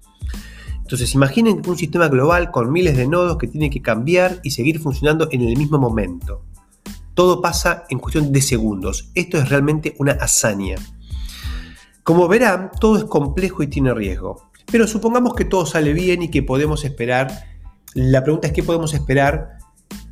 Entonces 0.82 1.14
imaginen 1.14 1.62
un 1.68 1.78
sistema 1.78 2.08
global 2.08 2.50
con 2.52 2.72
miles 2.72 2.96
de 2.96 3.08
nodos 3.08 3.38
que 3.38 3.48
tiene 3.48 3.70
que 3.70 3.82
cambiar 3.82 4.40
y 4.44 4.52
seguir 4.52 4.80
funcionando 4.80 5.28
en 5.32 5.42
el 5.42 5.58
mismo 5.58 5.80
momento. 5.80 6.46
Todo 7.14 7.42
pasa 7.42 7.86
en 7.90 8.00
cuestión 8.00 8.32
de 8.32 8.42
segundos. 8.42 9.12
Esto 9.16 9.38
es 9.38 9.50
realmente 9.50 9.96
una 10.00 10.14
hazaña. 10.14 10.76
Como 12.06 12.28
verán, 12.28 12.70
todo 12.80 12.98
es 12.98 13.06
complejo 13.06 13.64
y 13.64 13.68
tiene 13.68 13.92
riesgo. 13.92 14.52
Pero 14.72 14.86
supongamos 14.86 15.34
que 15.34 15.44
todo 15.44 15.66
sale 15.66 15.92
bien 15.92 16.22
y 16.22 16.30
que 16.30 16.44
podemos 16.44 16.86
esperar. 16.86 17.32
La 17.96 18.22
pregunta 18.22 18.46
es 18.46 18.54
qué 18.54 18.62
podemos 18.62 18.94
esperar 18.94 19.58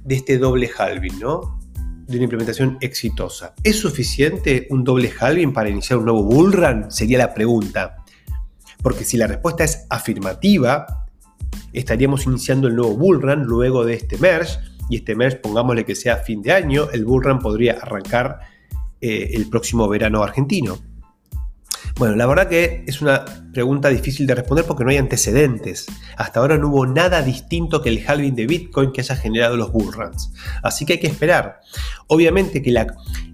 de 0.03 0.15
este 0.15 0.39
doble 0.39 0.71
halving, 0.75 1.19
¿no? 1.19 1.59
de 2.07 2.15
una 2.15 2.23
implementación 2.23 2.79
exitosa. 2.81 3.53
¿Es 3.63 3.77
suficiente 3.77 4.65
un 4.71 4.83
doble 4.83 5.13
halving 5.19 5.53
para 5.53 5.69
iniciar 5.69 5.99
un 5.99 6.05
nuevo 6.05 6.23
bullrun? 6.23 6.89
Sería 6.89 7.19
la 7.19 7.31
pregunta. 7.31 7.97
Porque 8.81 9.05
si 9.05 9.15
la 9.15 9.27
respuesta 9.27 9.63
es 9.63 9.85
afirmativa, 9.91 11.05
estaríamos 11.73 12.25
iniciando 12.25 12.67
el 12.69 12.75
nuevo 12.75 12.97
bullrun 12.97 13.43
luego 13.43 13.85
de 13.85 13.93
este 13.93 14.17
merge, 14.17 14.57
y 14.89 14.95
este 14.95 15.15
merge 15.15 15.37
pongámosle 15.37 15.85
que 15.85 15.93
sea 15.93 16.17
fin 16.17 16.41
de 16.41 16.53
año, 16.53 16.89
el 16.91 17.05
bullrun 17.05 17.37
podría 17.37 17.73
arrancar 17.73 18.39
eh, 18.99 19.29
el 19.33 19.47
próximo 19.47 19.87
verano 19.87 20.23
argentino. 20.23 20.79
Bueno, 21.97 22.15
la 22.15 22.25
verdad 22.25 22.47
que 22.47 22.83
es 22.87 23.01
una 23.01 23.25
pregunta 23.53 23.89
difícil 23.89 24.25
de 24.25 24.35
responder 24.35 24.65
porque 24.65 24.83
no 24.83 24.89
hay 24.89 24.97
antecedentes. 24.97 25.85
Hasta 26.17 26.39
ahora 26.39 26.57
no 26.57 26.69
hubo 26.69 26.85
nada 26.85 27.21
distinto 27.21 27.81
que 27.81 27.89
el 27.89 28.03
halving 28.05 28.35
de 28.35 28.47
Bitcoin 28.47 28.91
que 28.91 29.01
haya 29.01 29.15
generado 29.15 29.57
los 29.57 29.71
bullruns. 29.71 30.31
Así 30.63 30.85
que 30.85 30.93
hay 30.93 30.99
que 30.99 31.07
esperar. 31.07 31.61
Obviamente 32.07 32.61
que 32.61 32.71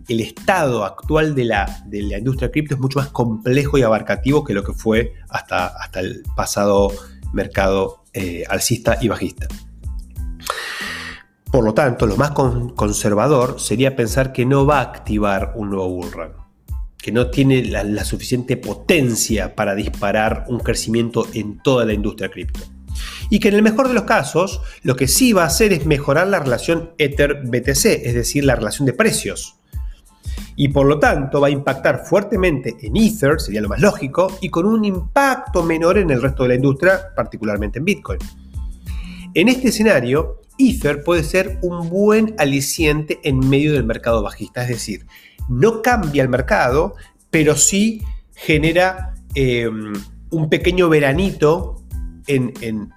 el 0.08 0.20
estado 0.20 0.84
actual 0.84 1.36
de 1.36 1.46
la, 1.46 1.84
de 1.86 2.00
industria 2.00 2.52
cripto 2.52 2.76
es 2.76 2.82
mucho 2.82 3.00
más 3.00 3.10
complejo 3.10 3.78
y 3.78 3.84
abarcativo 3.84 4.44
que 4.44 4.54
lo 4.54 4.64
que 4.64 4.74
fue 4.74 5.14
hasta, 5.30 5.68
hasta 5.68 6.02
el 6.02 6.24
pasado 6.36 6.92
mercado 7.32 8.04
eh, 8.14 8.44
alcista 8.50 8.98
y 9.00 9.08
bajista. 9.08 9.48
Por 11.52 11.64
lo 11.64 11.74
tanto, 11.74 12.06
lo 12.06 12.16
más 12.16 12.32
conservador 12.32 13.60
sería 13.60 13.96
pensar 13.96 14.34
que 14.34 14.46
no 14.46 14.68
va 14.68 14.80
a 14.80 14.82
activar 14.82 15.54
un 15.56 15.72
nuevo 15.72 15.90
bullrun 15.90 16.39
que 17.02 17.12
no 17.12 17.30
tiene 17.30 17.64
la, 17.66 18.04
suficiente 18.04 18.58
potencia 18.58 19.56
para 19.56 19.76
disparar 19.76 20.46
un 20.50 20.60
crecimiento 20.60 21.28
en 21.34 21.60
toda 21.60 21.86
la 21.86 21.94
industria 21.94 22.30
cripto. 22.30 22.60
Y 23.30 23.40
que 23.40 23.48
en 23.48 23.56
el 23.56 23.62
mejor 23.62 23.88
de 23.88 23.94
los 23.94 24.04
casos, 24.04 24.62
lo 24.84 24.96
que 24.96 25.08
sí 25.08 25.32
va 25.32 25.44
a 25.44 25.48
hacer 25.48 25.72
es 25.72 25.86
mejorar 25.86 26.28
la 26.28 26.40
relación 26.40 26.92
Ether-BTC, 26.98 27.86
es 27.86 28.14
decir, 28.14 28.44
la 28.44 28.56
relación 28.56 28.86
de 28.86 28.94
precios. 28.94 29.56
Y 30.56 30.70
por 30.70 30.88
lo 30.88 31.00
tanto 31.00 31.40
va 31.40 31.48
a 31.48 31.52
impactar 31.52 32.04
fuertemente 32.06 32.76
en 32.82 32.98
Ether, 32.98 33.40
sería 33.40 33.62
lo 33.62 33.70
más 33.70 33.80
lógico, 33.80 34.38
y 34.42 34.50
con 34.50 34.66
un 34.66 34.84
impacto 34.84 35.64
menor 35.64 35.98
en 35.98 36.10
el 36.10 36.22
resto 36.22 36.44
de 36.44 36.50
la 36.50 36.56
industria, 36.56 37.14
particularmente 37.16 37.80
en 37.80 37.86
Bitcoin. 37.86 38.20
En 39.36 39.48
este 39.48 39.70
escenario, 39.70 40.42
Ether 40.58 41.04
puede 41.04 41.24
ser 41.24 41.60
un 41.62 41.90
buen 41.90 42.36
aliciente 42.38 43.20
en 43.24 43.40
medio 43.40 43.72
del 43.72 43.86
mercado 43.86 44.22
bajista. 44.22 44.64
Es 44.64 44.70
decir, 44.70 45.06
no 45.50 45.82
cambia 45.82 46.24
el 46.24 46.30
mercado, 46.30 46.96
pero 47.30 47.56
sí 47.56 48.02
genera 48.36 49.14
em, 49.36 49.94
un 50.30 50.50
pequeño 50.50 50.90
veranito 50.90 51.84
en, 52.28 52.54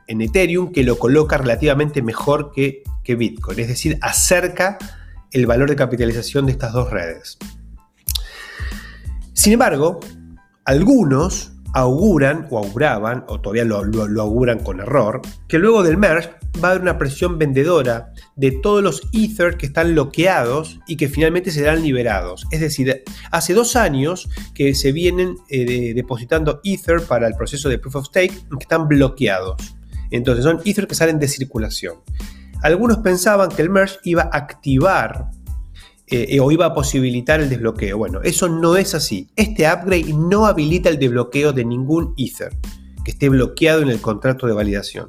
Ethereum 0.07 0.73
que 0.73 0.85
lo 0.85 0.99
coloca 0.99 1.39
relativamente 1.39 2.03
mejor 2.03 2.53
que, 2.53 2.83
que 3.03 3.15
Bitcoin. 3.15 3.59
Es 3.61 3.69
decir, 3.69 3.99
acerca 4.03 4.79
el 5.31 5.47
valor 5.47 5.71
de 5.71 5.77
capitalización 5.77 6.47
de 6.47 6.53
estas 6.53 6.73
dos 6.73 6.91
redes. 6.91 7.39
Sin 9.33 9.55
embargo, 9.55 10.01
algunos 10.65 11.53
auguran 11.73 12.47
o 12.51 12.59
auguraban, 12.59 13.25
o 13.29 13.41
todavía 13.41 13.65
lo, 13.65 13.79
auguran 14.21 14.59
con 14.61 14.81
error, 14.81 15.23
que 15.49 15.59
luego 15.59 15.83
del 15.83 15.97
merge 15.97 16.31
va 16.63 16.69
a 16.69 16.71
haber 16.73 16.83
una 16.83 16.99
presión 16.99 17.39
vendedora 17.39 18.13
de 18.37 18.51
todos 18.51 18.83
los 18.83 19.03
Ether 19.13 19.57
que 19.57 19.67
están 19.67 19.93
bloqueados 19.93 20.81
y 20.87 20.97
que 20.97 21.09
finalmente 21.09 21.51
serán 21.51 21.83
liberados. 21.83 22.47
Es 22.51 22.61
decir, 22.61 23.03
hace 23.31 23.55
dos 23.55 23.77
años 23.77 24.29
que 24.55 24.75
se 24.75 24.93
vienen 24.93 25.37
eh, 25.49 25.93
depositando 25.95 26.61
Ether 26.65 27.03
para 27.03 27.27
el 27.27 27.35
proceso 27.35 27.69
de 27.69 27.79
Proof 27.79 27.97
of 27.97 28.07
Stake 28.07 28.35
que 28.51 28.63
están 28.63 28.89
bloqueados. 28.89 29.75
Entonces 30.11 30.45
son 30.45 30.61
Ether 30.65 30.87
que 30.87 30.95
salen 30.95 31.19
de 31.19 31.29
circulación. 31.29 31.97
Algunos 32.63 32.99
pensaban 32.99 33.49
que 33.49 33.63
el 33.63 33.71
merge 33.71 33.99
iba 34.05 34.23
a 34.23 34.37
activar 34.37 35.31
eh, 36.07 36.39
o 36.41 36.53
iba 36.53 36.67
a 36.67 36.75
posibilitar 36.75 37.41
el 37.41 37.49
desbloqueo. 37.49 37.97
Bueno, 37.97 38.21
eso 38.23 38.49
no 38.49 38.77
es 38.77 38.95
así. 38.95 39.31
Este 39.35 39.67
upgrade 39.67 40.13
no 40.13 40.47
habilita 40.47 40.91
el 40.91 40.99
desbloqueo 40.99 41.53
de 41.53 41.65
ningún 41.65 42.15
Ether 42.19 42.55
que 43.05 43.13
esté 43.13 43.29
bloqueado 43.29 43.83
en 43.83 43.89
el 43.89 44.01
contrato 44.01 44.47
de 44.47 44.53
validación. 44.53 45.09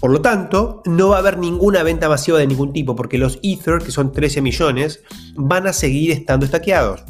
Por 0.00 0.10
lo 0.10 0.20
tanto, 0.20 0.82
no 0.84 1.08
va 1.08 1.16
a 1.16 1.18
haber 1.20 1.38
ninguna 1.38 1.82
venta 1.82 2.08
masiva 2.08 2.38
de 2.38 2.46
ningún 2.46 2.72
tipo, 2.72 2.94
porque 2.94 3.18
los 3.18 3.38
Ether, 3.42 3.78
que 3.78 3.90
son 3.90 4.12
13 4.12 4.42
millones, 4.42 5.02
van 5.34 5.66
a 5.66 5.72
seguir 5.72 6.12
estando 6.12 6.44
estaqueados. 6.44 7.02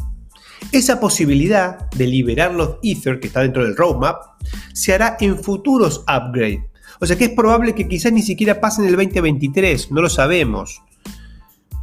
Esa 0.73 1.01
posibilidad 1.01 1.91
de 1.91 2.07
liberar 2.07 2.55
los 2.55 2.77
Ether, 2.83 3.21
que 3.21 3.27
está 3.27 3.41
dentro 3.41 3.65
del 3.65 3.77
roadmap, 3.77 4.23
se 4.73 4.95
hará 4.95 5.17
en 5.21 5.39
futuros 5.43 6.05
upgrades. 6.09 6.61
O 7.01 7.07
sea 7.07 7.17
que 7.17 7.25
es 7.25 7.31
probable 7.31 7.75
que 7.75 7.89
quizás 7.89 8.13
ni 8.13 8.23
siquiera 8.23 8.61
pasen 8.61 8.87
el 8.87 8.97
2023, 8.97 9.91
no 9.91 10.01
lo 10.01 10.09
sabemos. 10.09 10.83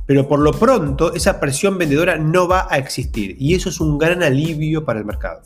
Pero 0.05 0.27
por 0.27 0.39
lo 0.39 0.51
pronto 0.51 1.13
esa 1.13 1.39
presión 1.39 1.77
vendedora 1.77 2.17
no 2.17 2.47
va 2.47 2.67
a 2.69 2.77
existir 2.77 3.37
y 3.39 3.53
eso 3.53 3.69
es 3.69 3.79
un 3.79 3.97
gran 3.97 4.21
alivio 4.23 4.83
para 4.83 4.99
el 4.99 5.05
mercado. 5.05 5.41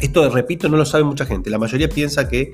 Esto, 0.00 0.30
repito, 0.30 0.68
no 0.68 0.76
lo 0.76 0.84
sabe 0.84 1.02
mucha 1.02 1.26
gente. 1.26 1.50
La 1.50 1.58
mayoría 1.58 1.88
piensa 1.88 2.28
que, 2.28 2.52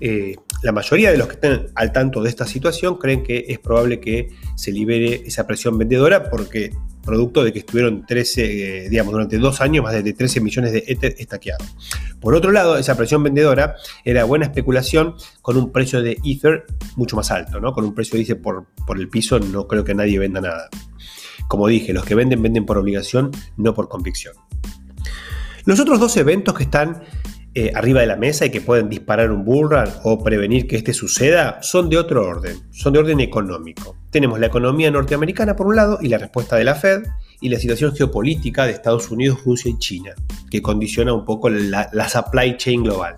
eh, 0.00 0.36
la 0.62 0.72
mayoría 0.72 1.10
de 1.10 1.18
los 1.18 1.26
que 1.26 1.34
estén 1.34 1.66
al 1.74 1.92
tanto 1.92 2.22
de 2.22 2.28
esta 2.28 2.46
situación 2.46 2.96
creen 2.96 3.22
que 3.22 3.46
es 3.48 3.58
probable 3.58 4.00
que 4.00 4.28
se 4.56 4.72
libere 4.72 5.22
esa 5.26 5.46
presión 5.46 5.76
vendedora 5.78 6.30
porque 6.30 6.72
producto 7.02 7.42
de 7.42 7.52
que 7.52 7.60
estuvieron 7.60 8.06
13, 8.06 8.84
eh, 8.84 8.88
digamos, 8.88 9.12
durante 9.12 9.38
dos 9.38 9.60
años 9.60 9.84
más 9.84 9.92
de 9.92 10.12
13 10.12 10.40
millones 10.40 10.72
de 10.72 10.84
Ether 10.86 11.14
estaqueados. 11.18 11.66
Por 12.20 12.34
otro 12.34 12.52
lado, 12.52 12.76
esa 12.78 12.96
presión 12.96 13.22
vendedora 13.22 13.76
era 14.04 14.24
buena 14.24 14.46
especulación 14.46 15.16
con 15.42 15.56
un 15.56 15.72
precio 15.72 16.00
de 16.00 16.18
Ether 16.24 16.64
mucho 16.96 17.16
más 17.16 17.30
alto, 17.30 17.60
¿no? 17.60 17.72
Con 17.72 17.84
un 17.84 17.94
precio 17.94 18.18
Ether 18.18 18.40
por, 18.40 18.66
por 18.86 18.98
el 18.98 19.08
piso 19.08 19.38
no 19.40 19.66
creo 19.66 19.84
que 19.84 19.94
nadie 19.94 20.18
venda 20.18 20.40
nada. 20.40 20.68
Como 21.48 21.66
dije, 21.66 21.92
los 21.92 22.04
que 22.04 22.14
venden 22.14 22.40
venden 22.40 22.64
por 22.64 22.78
obligación, 22.78 23.30
no 23.56 23.74
por 23.74 23.88
convicción. 23.88 24.34
Los 25.64 25.78
otros 25.78 26.00
dos 26.00 26.16
eventos 26.16 26.54
que 26.54 26.64
están 26.64 27.02
eh, 27.54 27.70
arriba 27.74 28.00
de 28.00 28.06
la 28.06 28.16
mesa 28.16 28.46
y 28.46 28.50
que 28.50 28.60
pueden 28.60 28.88
disparar 28.88 29.30
un 29.30 29.44
bullrun 29.44 29.84
o 30.04 30.22
prevenir 30.24 30.66
que 30.66 30.76
este 30.76 30.94
suceda 30.94 31.58
son 31.60 31.90
de 31.90 31.98
otro 31.98 32.26
orden, 32.26 32.56
son 32.70 32.94
de 32.94 33.00
orden 33.00 33.20
económico. 33.20 33.96
Tenemos 34.10 34.40
la 34.40 34.46
economía 34.46 34.90
norteamericana 34.90 35.54
por 35.54 35.66
un 35.66 35.76
lado 35.76 35.98
y 36.00 36.08
la 36.08 36.18
respuesta 36.18 36.56
de 36.56 36.64
la 36.64 36.74
Fed 36.74 37.02
y 37.40 37.50
la 37.50 37.58
situación 37.58 37.94
geopolítica 37.94 38.64
de 38.64 38.72
Estados 38.72 39.10
Unidos, 39.10 39.44
Rusia 39.44 39.70
y 39.70 39.78
China, 39.78 40.14
que 40.50 40.62
condiciona 40.62 41.12
un 41.12 41.24
poco 41.24 41.50
la, 41.50 41.90
la 41.92 42.08
supply 42.08 42.56
chain 42.56 42.84
global. 42.84 43.16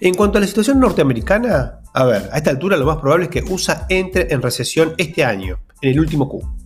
En 0.00 0.14
cuanto 0.14 0.38
a 0.38 0.40
la 0.40 0.46
situación 0.46 0.78
norteamericana, 0.78 1.80
a 1.92 2.04
ver, 2.04 2.28
a 2.30 2.36
esta 2.36 2.50
altura 2.50 2.76
lo 2.76 2.86
más 2.86 2.98
probable 2.98 3.24
es 3.24 3.30
que 3.30 3.42
USA 3.42 3.86
entre 3.88 4.32
en 4.32 4.42
recesión 4.42 4.94
este 4.98 5.24
año, 5.24 5.58
en 5.80 5.90
el 5.90 5.98
último 5.98 6.28
Q 6.28 6.56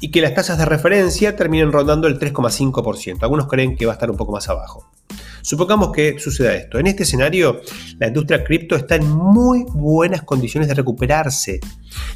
y 0.00 0.10
que 0.10 0.20
las 0.20 0.34
tasas 0.34 0.58
de 0.58 0.64
referencia 0.64 1.36
terminen 1.36 1.72
rondando 1.72 2.06
el 2.06 2.18
3,5%. 2.18 3.22
Algunos 3.22 3.46
creen 3.48 3.76
que 3.76 3.86
va 3.86 3.92
a 3.92 3.94
estar 3.94 4.10
un 4.10 4.16
poco 4.16 4.32
más 4.32 4.48
abajo. 4.48 4.90
Supongamos 5.46 5.92
que 5.92 6.18
suceda 6.18 6.56
esto. 6.56 6.80
En 6.80 6.88
este 6.88 7.04
escenario, 7.04 7.60
la 8.00 8.08
industria 8.08 8.42
cripto 8.42 8.74
está 8.74 8.96
en 8.96 9.08
muy 9.08 9.64
buenas 9.68 10.22
condiciones 10.22 10.68
de 10.68 10.74
recuperarse, 10.74 11.60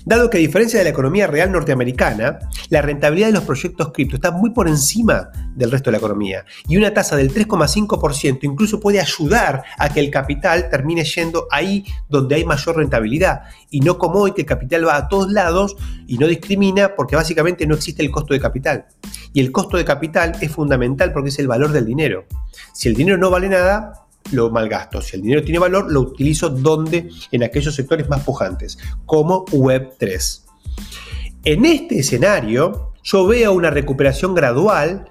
dado 0.04 0.28
que 0.28 0.38
a 0.38 0.40
diferencia 0.40 0.80
de 0.80 0.84
la 0.84 0.90
economía 0.90 1.28
real 1.28 1.52
norteamericana, 1.52 2.40
la 2.70 2.82
rentabilidad 2.82 3.28
de 3.28 3.34
los 3.34 3.44
proyectos 3.44 3.92
cripto 3.92 4.16
está 4.16 4.32
muy 4.32 4.50
por 4.50 4.66
encima 4.66 5.30
del 5.54 5.70
resto 5.70 5.90
de 5.90 5.92
la 5.92 5.98
economía 5.98 6.44
y 6.66 6.76
una 6.76 6.92
tasa 6.92 7.14
del 7.14 7.32
3,5% 7.32 8.40
incluso 8.42 8.80
puede 8.80 8.98
ayudar 8.98 9.62
a 9.78 9.88
que 9.90 10.00
el 10.00 10.10
capital 10.10 10.68
termine 10.68 11.04
yendo 11.04 11.46
ahí 11.52 11.84
donde 12.08 12.34
hay 12.34 12.44
mayor 12.44 12.78
rentabilidad 12.78 13.42
y 13.70 13.80
no 13.80 13.96
como 13.98 14.20
hoy 14.20 14.32
que 14.32 14.40
el 14.40 14.46
capital 14.46 14.86
va 14.86 14.96
a 14.96 15.08
todos 15.08 15.30
lados 15.30 15.76
y 16.06 16.18
no 16.18 16.26
discrimina 16.26 16.96
porque 16.96 17.14
básicamente 17.14 17.66
no 17.66 17.76
existe 17.76 18.02
el 18.02 18.10
costo 18.10 18.34
de 18.34 18.40
capital. 18.40 18.86
Y 19.32 19.40
el 19.40 19.52
costo 19.52 19.76
de 19.76 19.84
capital 19.84 20.32
es 20.40 20.50
fundamental 20.50 21.12
porque 21.12 21.28
es 21.28 21.38
el 21.38 21.46
valor 21.46 21.70
del 21.70 21.86
dinero. 21.86 22.24
Si 22.72 22.88
el 22.88 22.96
dinero 22.96 23.16
no 23.20 23.30
vale 23.30 23.48
nada, 23.48 24.06
lo 24.32 24.50
malgasto. 24.50 25.00
Si 25.00 25.16
el 25.16 25.22
dinero 25.22 25.42
tiene 25.42 25.58
valor, 25.58 25.90
lo 25.90 26.00
utilizo 26.00 26.48
donde, 26.50 27.10
en 27.30 27.42
aquellos 27.42 27.74
sectores 27.74 28.08
más 28.08 28.22
pujantes, 28.24 28.78
como 29.06 29.44
Web3. 29.46 30.42
En 31.44 31.64
este 31.64 32.00
escenario, 32.00 32.92
yo 33.02 33.26
veo 33.26 33.52
una 33.52 33.70
recuperación 33.70 34.34
gradual, 34.34 35.10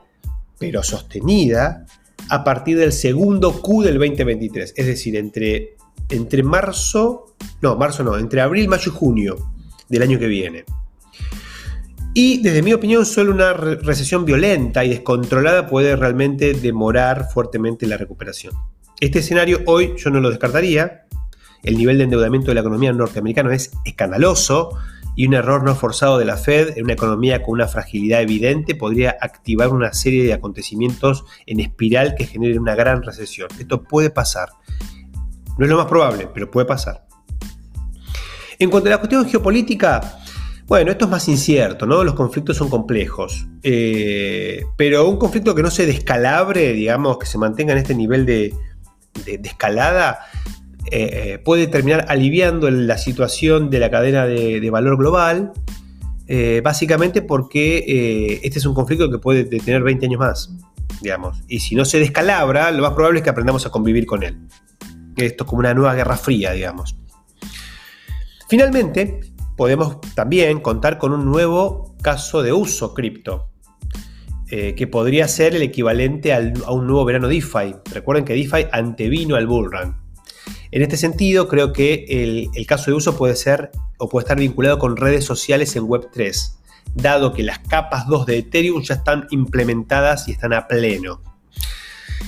pero 0.58 0.84
sostenida, 0.84 1.86
a 2.30 2.44
partir 2.44 2.78
del 2.78 2.92
segundo 2.92 3.62
Q 3.62 3.84
del 3.84 3.98
2023. 3.98 4.74
Es 4.76 4.86
decir, 4.86 5.16
entre, 5.16 5.78
entre 6.10 6.44
marzo, 6.44 7.36
no, 7.62 7.76
marzo 7.76 8.04
no, 8.04 8.18
entre 8.18 8.42
abril, 8.42 8.68
mayo 8.68 8.92
y 8.92 8.96
junio 8.96 9.52
del 9.88 10.04
año 10.04 10.20
que 10.20 10.28
viene. 10.28 10.66
Y 12.22 12.40
desde 12.40 12.62
mi 12.62 12.74
opinión, 12.74 13.06
solo 13.06 13.32
una 13.32 13.54
recesión 13.54 14.26
violenta 14.26 14.84
y 14.84 14.90
descontrolada 14.90 15.68
puede 15.68 15.96
realmente 15.96 16.52
demorar 16.52 17.30
fuertemente 17.32 17.88
la 17.88 17.96
recuperación. 17.96 18.54
Este 19.00 19.20
escenario 19.20 19.62
hoy 19.68 19.94
yo 19.96 20.10
no 20.10 20.20
lo 20.20 20.30
descartaría. 20.30 21.06
El 21.64 21.78
nivel 21.78 21.98
de 21.98 22.04
endeudamiento 22.04 22.52
de 22.52 22.56
la 22.56 22.60
economía 22.60 22.92
norteamericana 22.92 23.56
es 23.56 23.72
escandaloso 23.86 24.78
y 25.16 25.28
un 25.28 25.34
error 25.34 25.64
no 25.64 25.76
forzado 25.76 26.18
de 26.18 26.26
la 26.26 26.36
Fed 26.36 26.78
en 26.78 26.84
una 26.84 26.92
economía 26.92 27.42
con 27.42 27.54
una 27.54 27.70
fragilidad 27.70 28.22
evidente 28.22 28.76
podría 28.76 29.16
activar 29.22 29.70
una 29.70 29.94
serie 29.94 30.26
de 30.26 30.34
acontecimientos 30.34 31.24
en 31.46 31.62
espiral 31.62 32.16
que 32.16 32.26
generen 32.26 32.60
una 32.60 32.76
gran 32.76 33.02
recesión. 33.02 33.48
Esto 33.58 33.84
puede 33.84 34.10
pasar. 34.10 34.50
No 35.58 35.64
es 35.64 35.72
lo 35.72 35.78
más 35.78 35.86
probable, 35.86 36.28
pero 36.34 36.52
puede 36.52 36.66
pasar. 36.66 37.08
En 38.60 38.70
cuanto 38.70 38.90
a 38.90 38.92
la 38.92 38.98
cuestión 38.98 39.26
geopolítica, 39.26 40.20
bueno, 40.70 40.92
esto 40.92 41.06
es 41.06 41.12
más 41.12 41.28
incierto, 41.28 41.88
¿no? 41.88 42.04
Los 42.04 42.14
conflictos 42.14 42.56
son 42.56 42.70
complejos. 42.70 43.48
Eh, 43.64 44.64
pero 44.78 45.10
un 45.10 45.18
conflicto 45.18 45.56
que 45.56 45.64
no 45.64 45.72
se 45.72 45.88
descalabre, 45.88 46.74
digamos, 46.74 47.18
que 47.18 47.26
se 47.26 47.40
mantenga 47.40 47.72
en 47.74 47.80
este 47.80 47.96
nivel 47.96 48.24
de, 48.28 48.54
escalada, 49.26 50.20
eh, 50.92 51.10
eh, 51.12 51.38
puede 51.40 51.66
terminar 51.66 52.06
aliviando 52.08 52.70
la 52.70 53.00
situación 53.00 53.72
de 53.72 53.80
la 53.80 53.90
cadena 53.90 54.28
de, 54.28 54.70
valor 54.70 54.98
global, 54.98 55.54
básicamente 56.64 57.24
porque 57.24 58.40
este 58.44 58.60
es 58.60 58.66
un 58.68 58.76
conflicto 58.76 59.10
que 59.10 59.18
puede 59.18 59.46
tener 59.46 59.82
20 59.82 60.06
años 60.06 60.20
más, 60.20 60.52
digamos. 61.02 61.42
Y 61.48 61.62
si 61.62 61.74
no 61.74 61.84
se 61.84 61.98
descalabra, 61.98 62.70
lo 62.70 62.84
más 62.84 62.94
probable 62.94 63.20
es 63.20 63.24
que 63.24 63.32
aprendamos 63.32 63.66
a 63.66 63.72
convivir 63.72 64.06
con 64.06 64.22
él. 64.22 64.38
Esto 65.16 65.46
es 65.46 65.50
como 65.50 65.62
una 65.62 65.74
nueva 65.74 65.96
guerra 65.96 66.16
fría, 66.16 66.52
digamos. 66.52 66.96
Finalmente, 68.48 69.20
podemos 69.60 70.00
también 70.16 70.62
contar 70.62 70.98
con 70.98 71.12
un 71.12 71.26
nuevo 71.26 71.94
caso 72.02 72.42
de 72.42 72.54
uso 72.54 72.94
cripto, 72.94 73.50
eh, 74.50 74.74
que 74.74 74.88
podría 74.88 75.28
ser 75.28 75.54
el 75.54 75.62
equivalente 75.62 76.34
a 76.34 76.72
un 76.72 76.88
nuevo 76.88 77.04
verano 77.04 77.28
DeFi. 77.28 77.76
Recuerden 77.92 78.24
que 78.24 78.36
DeFi 78.36 78.68
antevino 78.72 79.36
al 79.36 79.48
bullrun. 79.48 79.98
En 80.72 80.82
este 80.82 80.96
sentido, 80.96 81.50
creo 81.50 81.74
que 81.74 82.06
el, 82.08 82.48
el, 82.56 82.66
caso 82.66 82.90
de 82.90 82.96
uso 82.96 83.18
puede 83.18 83.36
ser 83.36 83.72
o 83.98 84.08
puede 84.08 84.24
estar 84.24 84.40
vinculado 84.40 84.80
con 84.80 84.96
redes 84.96 85.26
sociales 85.26 85.76
en 85.76 85.84
Web3, 85.84 86.54
dado 86.96 87.34
que 87.34 87.44
las 87.44 87.60
capas 87.60 88.08
2 88.08 88.28
de 88.28 88.38
Ethereum 88.38 88.82
ya 88.82 88.96
están 88.96 89.28
implementadas 89.30 90.30
y 90.30 90.32
están 90.32 90.54
a 90.54 90.70
pleno. 90.70 91.22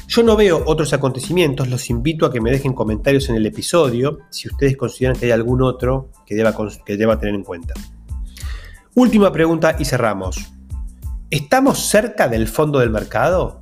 Yo 0.07 0.23
no 0.23 0.35
veo 0.35 0.63
otros 0.65 0.93
acontecimientos, 0.93 1.69
los 1.69 1.89
invito 1.89 2.25
a 2.25 2.31
que 2.31 2.41
me 2.41 2.51
dejen 2.51 2.73
comentarios 2.73 3.29
en 3.29 3.35
el 3.35 3.45
episodio 3.45 4.19
si 4.29 4.47
ustedes 4.47 4.75
consideran 4.77 5.17
que 5.17 5.25
hay 5.25 5.31
algún 5.31 5.61
otro 5.61 6.11
que 6.25 6.35
deba, 6.35 7.19
tener 7.19 7.35
en 7.35 7.43
cuenta. 7.43 7.73
Última 8.95 9.31
pregunta 9.31 9.75
y 9.79 9.85
cerramos. 9.85 10.51
¿Estamos 11.29 11.87
cerca 11.87 12.27
del 12.27 12.47
fondo 12.47 12.79
del 12.79 12.89
mercado? 12.89 13.61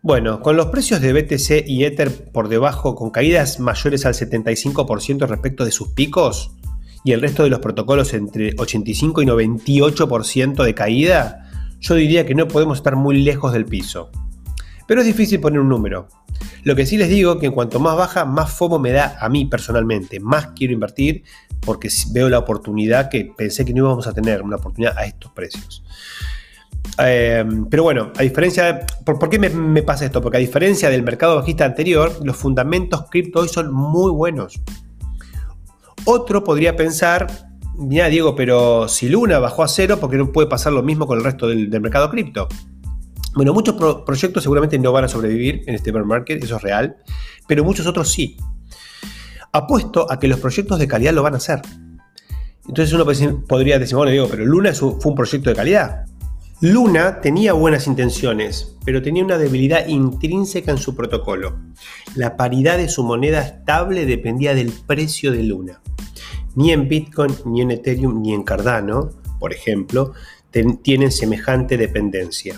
Bueno, 0.00 0.40
con 0.40 0.56
los 0.56 0.66
precios 0.66 1.00
de 1.00 1.12
BTC 1.12 1.68
y 1.68 1.84
Ether 1.84 2.30
por 2.32 2.48
debajo, 2.48 2.94
con 2.94 3.10
caídas 3.10 3.60
mayores 3.60 4.06
al 4.06 4.14
75% 4.14 5.26
respecto 5.26 5.64
de 5.64 5.72
sus 5.72 5.88
picos, 5.88 6.56
y 7.04 7.12
el 7.12 7.20
resto 7.20 7.42
de 7.42 7.50
los 7.50 7.60
protocolos 7.60 8.14
entre 8.14 8.54
85 8.56 9.22
y 9.22 9.26
98% 9.26 10.64
de 10.64 10.74
caída, 10.74 11.48
yo 11.80 11.94
diría 11.94 12.26
que 12.26 12.34
no 12.34 12.48
podemos 12.48 12.78
estar 12.78 12.96
muy 12.96 13.22
lejos 13.22 13.52
del 13.52 13.64
piso. 13.64 14.10
Pero 14.88 15.02
es 15.02 15.06
difícil 15.06 15.38
poner 15.38 15.60
un 15.60 15.68
número. 15.68 16.08
Lo 16.64 16.74
que 16.74 16.86
sí 16.86 16.96
les 16.96 17.10
digo 17.10 17.38
que 17.38 17.46
en 17.46 17.52
cuanto 17.52 17.78
más 17.78 17.94
baja, 17.94 18.24
más 18.24 18.50
FOMO 18.52 18.78
me 18.78 18.90
da 18.90 19.18
a 19.20 19.28
mí 19.28 19.44
personalmente. 19.44 20.18
Más 20.18 20.48
quiero 20.56 20.72
invertir 20.72 21.22
porque 21.60 21.90
veo 22.10 22.28
la 22.28 22.38
oportunidad 22.38 23.10
que 23.10 23.30
pensé 23.36 23.64
que 23.64 23.74
no 23.74 23.84
íbamos 23.84 24.06
a 24.06 24.14
tener, 24.14 24.42
una 24.42 24.56
oportunidad 24.56 24.96
a 24.96 25.04
estos 25.04 25.30
precios. 25.32 25.84
Em, 26.96 27.66
pero 27.66 27.82
bueno, 27.82 28.12
a 28.16 28.22
diferencia, 28.22 28.86
¿por, 29.04 29.28
qué 29.28 29.38
me, 29.38 29.82
pasa 29.82 30.06
esto? 30.06 30.22
Porque 30.22 30.38
a 30.38 30.40
diferencia 30.40 30.88
del 30.88 31.02
mercado 31.02 31.36
bajista 31.36 31.64
anterior, 31.66 32.18
los 32.24 32.36
fundamentos 32.36 33.04
cripto 33.10 33.40
hoy 33.40 33.48
son 33.48 33.72
muy 33.72 34.10
buenos. 34.10 34.60
Otro 36.04 36.42
podría 36.42 36.76
pensar, 36.76 37.26
mira 37.76 38.08
Diego, 38.08 38.34
pero 38.34 38.88
si 38.88 39.08
Luna 39.08 39.38
bajó 39.38 39.62
a 39.62 39.68
cero, 39.68 39.98
¿por 40.00 40.10
qué 40.10 40.16
no 40.16 40.32
puede 40.32 40.48
pasar 40.48 40.72
lo 40.72 40.82
mismo 40.82 41.06
con 41.06 41.18
el 41.18 41.24
resto 41.24 41.46
del, 41.46 41.68
mercado 41.80 42.08
cripto? 42.08 42.48
Bueno, 43.38 43.54
muchos 43.54 43.76
proyectos 44.04 44.42
seguramente 44.42 44.80
no 44.80 44.90
van 44.90 45.04
a 45.04 45.08
sobrevivir 45.08 45.62
en 45.68 45.76
este 45.76 45.92
bear 45.92 46.04
market, 46.04 46.42
eso 46.42 46.56
es 46.56 46.62
real, 46.62 46.96
pero 47.46 47.62
muchos 47.62 47.86
otros 47.86 48.10
sí. 48.10 48.36
Apuesto 49.52 50.10
a 50.10 50.18
que 50.18 50.26
los 50.26 50.40
proyectos 50.40 50.80
de 50.80 50.88
calidad 50.88 51.12
lo 51.12 51.22
van 51.22 51.34
a 51.34 51.36
hacer. 51.36 51.62
Entonces 52.66 52.92
uno 52.92 53.06
podría 53.46 53.78
decir, 53.78 53.94
bueno, 53.94 54.10
Diego, 54.10 54.26
pero 54.28 54.44
Luna 54.44 54.72
fue 54.74 54.90
un 55.04 55.14
proyecto 55.14 55.50
de 55.50 55.54
calidad. 55.54 56.06
Luna 56.62 57.20
tenía 57.20 57.52
buenas 57.52 57.86
intenciones, 57.86 58.74
pero 58.84 59.02
tenía 59.02 59.24
una 59.24 59.38
debilidad 59.38 59.86
intrínseca 59.86 60.72
en 60.72 60.78
su 60.78 60.96
protocolo. 60.96 61.60
La 62.16 62.36
paridad 62.36 62.76
de 62.76 62.88
su 62.88 63.04
moneda 63.04 63.42
estable 63.42 64.04
dependía 64.04 64.52
del 64.52 64.72
precio 64.84 65.30
de 65.30 65.44
Luna. 65.44 65.80
Ni 66.56 66.72
en 66.72 66.88
Bitcoin, 66.88 67.32
ni 67.44 67.60
en 67.60 67.70
Ethereum, 67.70 68.20
ni 68.20 68.34
en 68.34 68.42
Cardano, 68.42 69.10
por 69.38 69.52
ejemplo, 69.52 70.12
tienen 70.82 71.12
semejante 71.12 71.76
dependencia. 71.76 72.56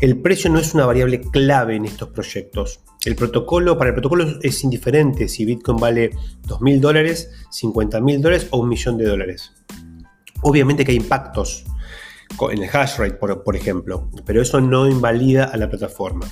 El 0.00 0.20
precio 0.20 0.50
no 0.50 0.58
es 0.58 0.74
una 0.74 0.86
variable 0.86 1.20
clave 1.20 1.76
en 1.76 1.84
estos 1.84 2.08
proyectos. 2.10 2.80
El 3.04 3.16
protocolo, 3.16 3.78
para 3.78 3.90
el 3.90 3.94
protocolo 3.94 4.38
es 4.42 4.64
indiferente 4.64 5.28
si 5.28 5.44
Bitcoin 5.44 5.78
vale 5.78 6.10
2.000 6.46 6.80
dólares, 6.80 7.30
50.000 7.50 8.20
dólares 8.20 8.48
o 8.50 8.58
un 8.58 8.68
millón 8.68 8.98
de 8.98 9.04
dólares. 9.04 9.52
Obviamente 10.42 10.84
que 10.84 10.92
hay 10.92 10.96
impactos 10.96 11.64
en 12.50 12.62
el 12.62 12.70
hash 12.70 12.98
rate, 12.98 13.14
por, 13.14 13.56
ejemplo, 13.56 14.10
pero 14.24 14.42
eso 14.42 14.60
no 14.60 14.88
invalida 14.88 15.44
a 15.44 15.56
la 15.56 15.70
plataforma. 15.70 16.26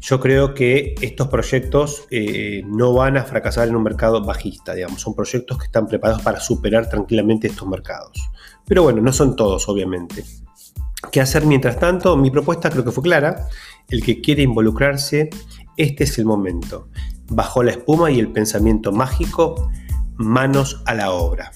Yo 0.00 0.20
creo 0.20 0.54
que 0.54 0.94
estos 1.02 1.28
proyectos 1.28 2.06
eh, 2.10 2.62
no 2.64 2.94
van 2.94 3.18
a 3.18 3.24
fracasar 3.24 3.68
en 3.68 3.76
un 3.76 3.82
mercado 3.82 4.24
bajista, 4.24 4.74
digamos, 4.74 5.02
son 5.02 5.14
proyectos 5.14 5.58
que 5.58 5.66
están 5.66 5.86
preparados 5.86 6.22
para 6.22 6.40
superar 6.40 6.88
tranquilamente 6.88 7.48
estos 7.48 7.68
mercados. 7.68 8.30
Pero 8.66 8.84
bueno, 8.84 9.02
no 9.02 9.12
son 9.12 9.36
todos, 9.36 9.68
obviamente. 9.68 10.24
¿Qué 11.12 11.20
hacer 11.20 11.46
mientras 11.46 11.78
tanto? 11.78 12.16
Mi 12.16 12.30
propuesta 12.30 12.70
creo 12.70 12.84
que 12.84 12.90
fue 12.90 13.04
clara. 13.04 13.46
El 13.88 14.02
que 14.02 14.20
quiere 14.20 14.42
involucrarse, 14.42 15.30
este 15.76 16.04
es 16.04 16.18
el 16.18 16.24
momento. 16.24 16.88
Bajo 17.30 17.62
la 17.62 17.70
espuma 17.70 18.10
y 18.10 18.18
el 18.18 18.32
pensamiento 18.32 18.90
mágico, 18.90 19.70
manos 20.16 20.82
a 20.86 20.94
la 20.94 21.12
obra. 21.12 21.52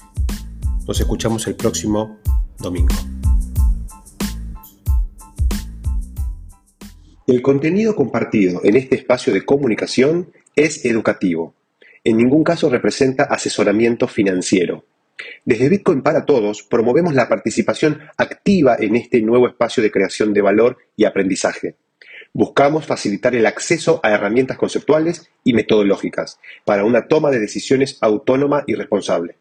Nos 0.87 0.99
escuchamos 0.99 1.45
el 1.47 1.55
próximo 1.55 2.19
domingo. 2.57 2.95
El 7.27 7.41
contenido 7.41 7.95
compartido 7.95 8.61
en 8.63 8.77
este 8.77 8.95
espacio 8.95 9.33
de 9.33 9.45
comunicación 9.45 10.31
es 10.55 10.85
educativo. 10.85 11.53
En 12.05 12.17
ningún 12.17 12.43
caso 12.43 12.69
representa 12.69 13.23
asesoramiento 13.23 14.07
financiero. 14.07 14.85
Desde 15.45 15.69
Bitcoin 15.69 16.01
para 16.01 16.25
Todos 16.25 16.63
promovemos 16.63 17.13
la 17.13 17.29
participación 17.29 18.01
activa 18.17 18.75
en 18.79 18.95
este 18.95 19.21
nuevo 19.21 19.47
espacio 19.47 19.83
de 19.83 19.91
creación 19.91 20.33
de 20.33 20.41
valor 20.41 20.77
y 20.95 21.05
aprendizaje. 21.05 21.75
Buscamos 22.33 22.87
facilitar 22.87 23.35
el 23.35 23.45
acceso 23.45 23.99
a 24.01 24.11
herramientas 24.11 24.57
conceptuales 24.57 25.29
y 25.43 25.53
metodológicas 25.53 26.39
para 26.65 26.83
una 26.83 27.07
toma 27.07 27.29
de 27.29 27.39
decisiones 27.39 27.99
autónoma 28.01 28.63
y 28.65 28.73
responsable. 28.73 29.35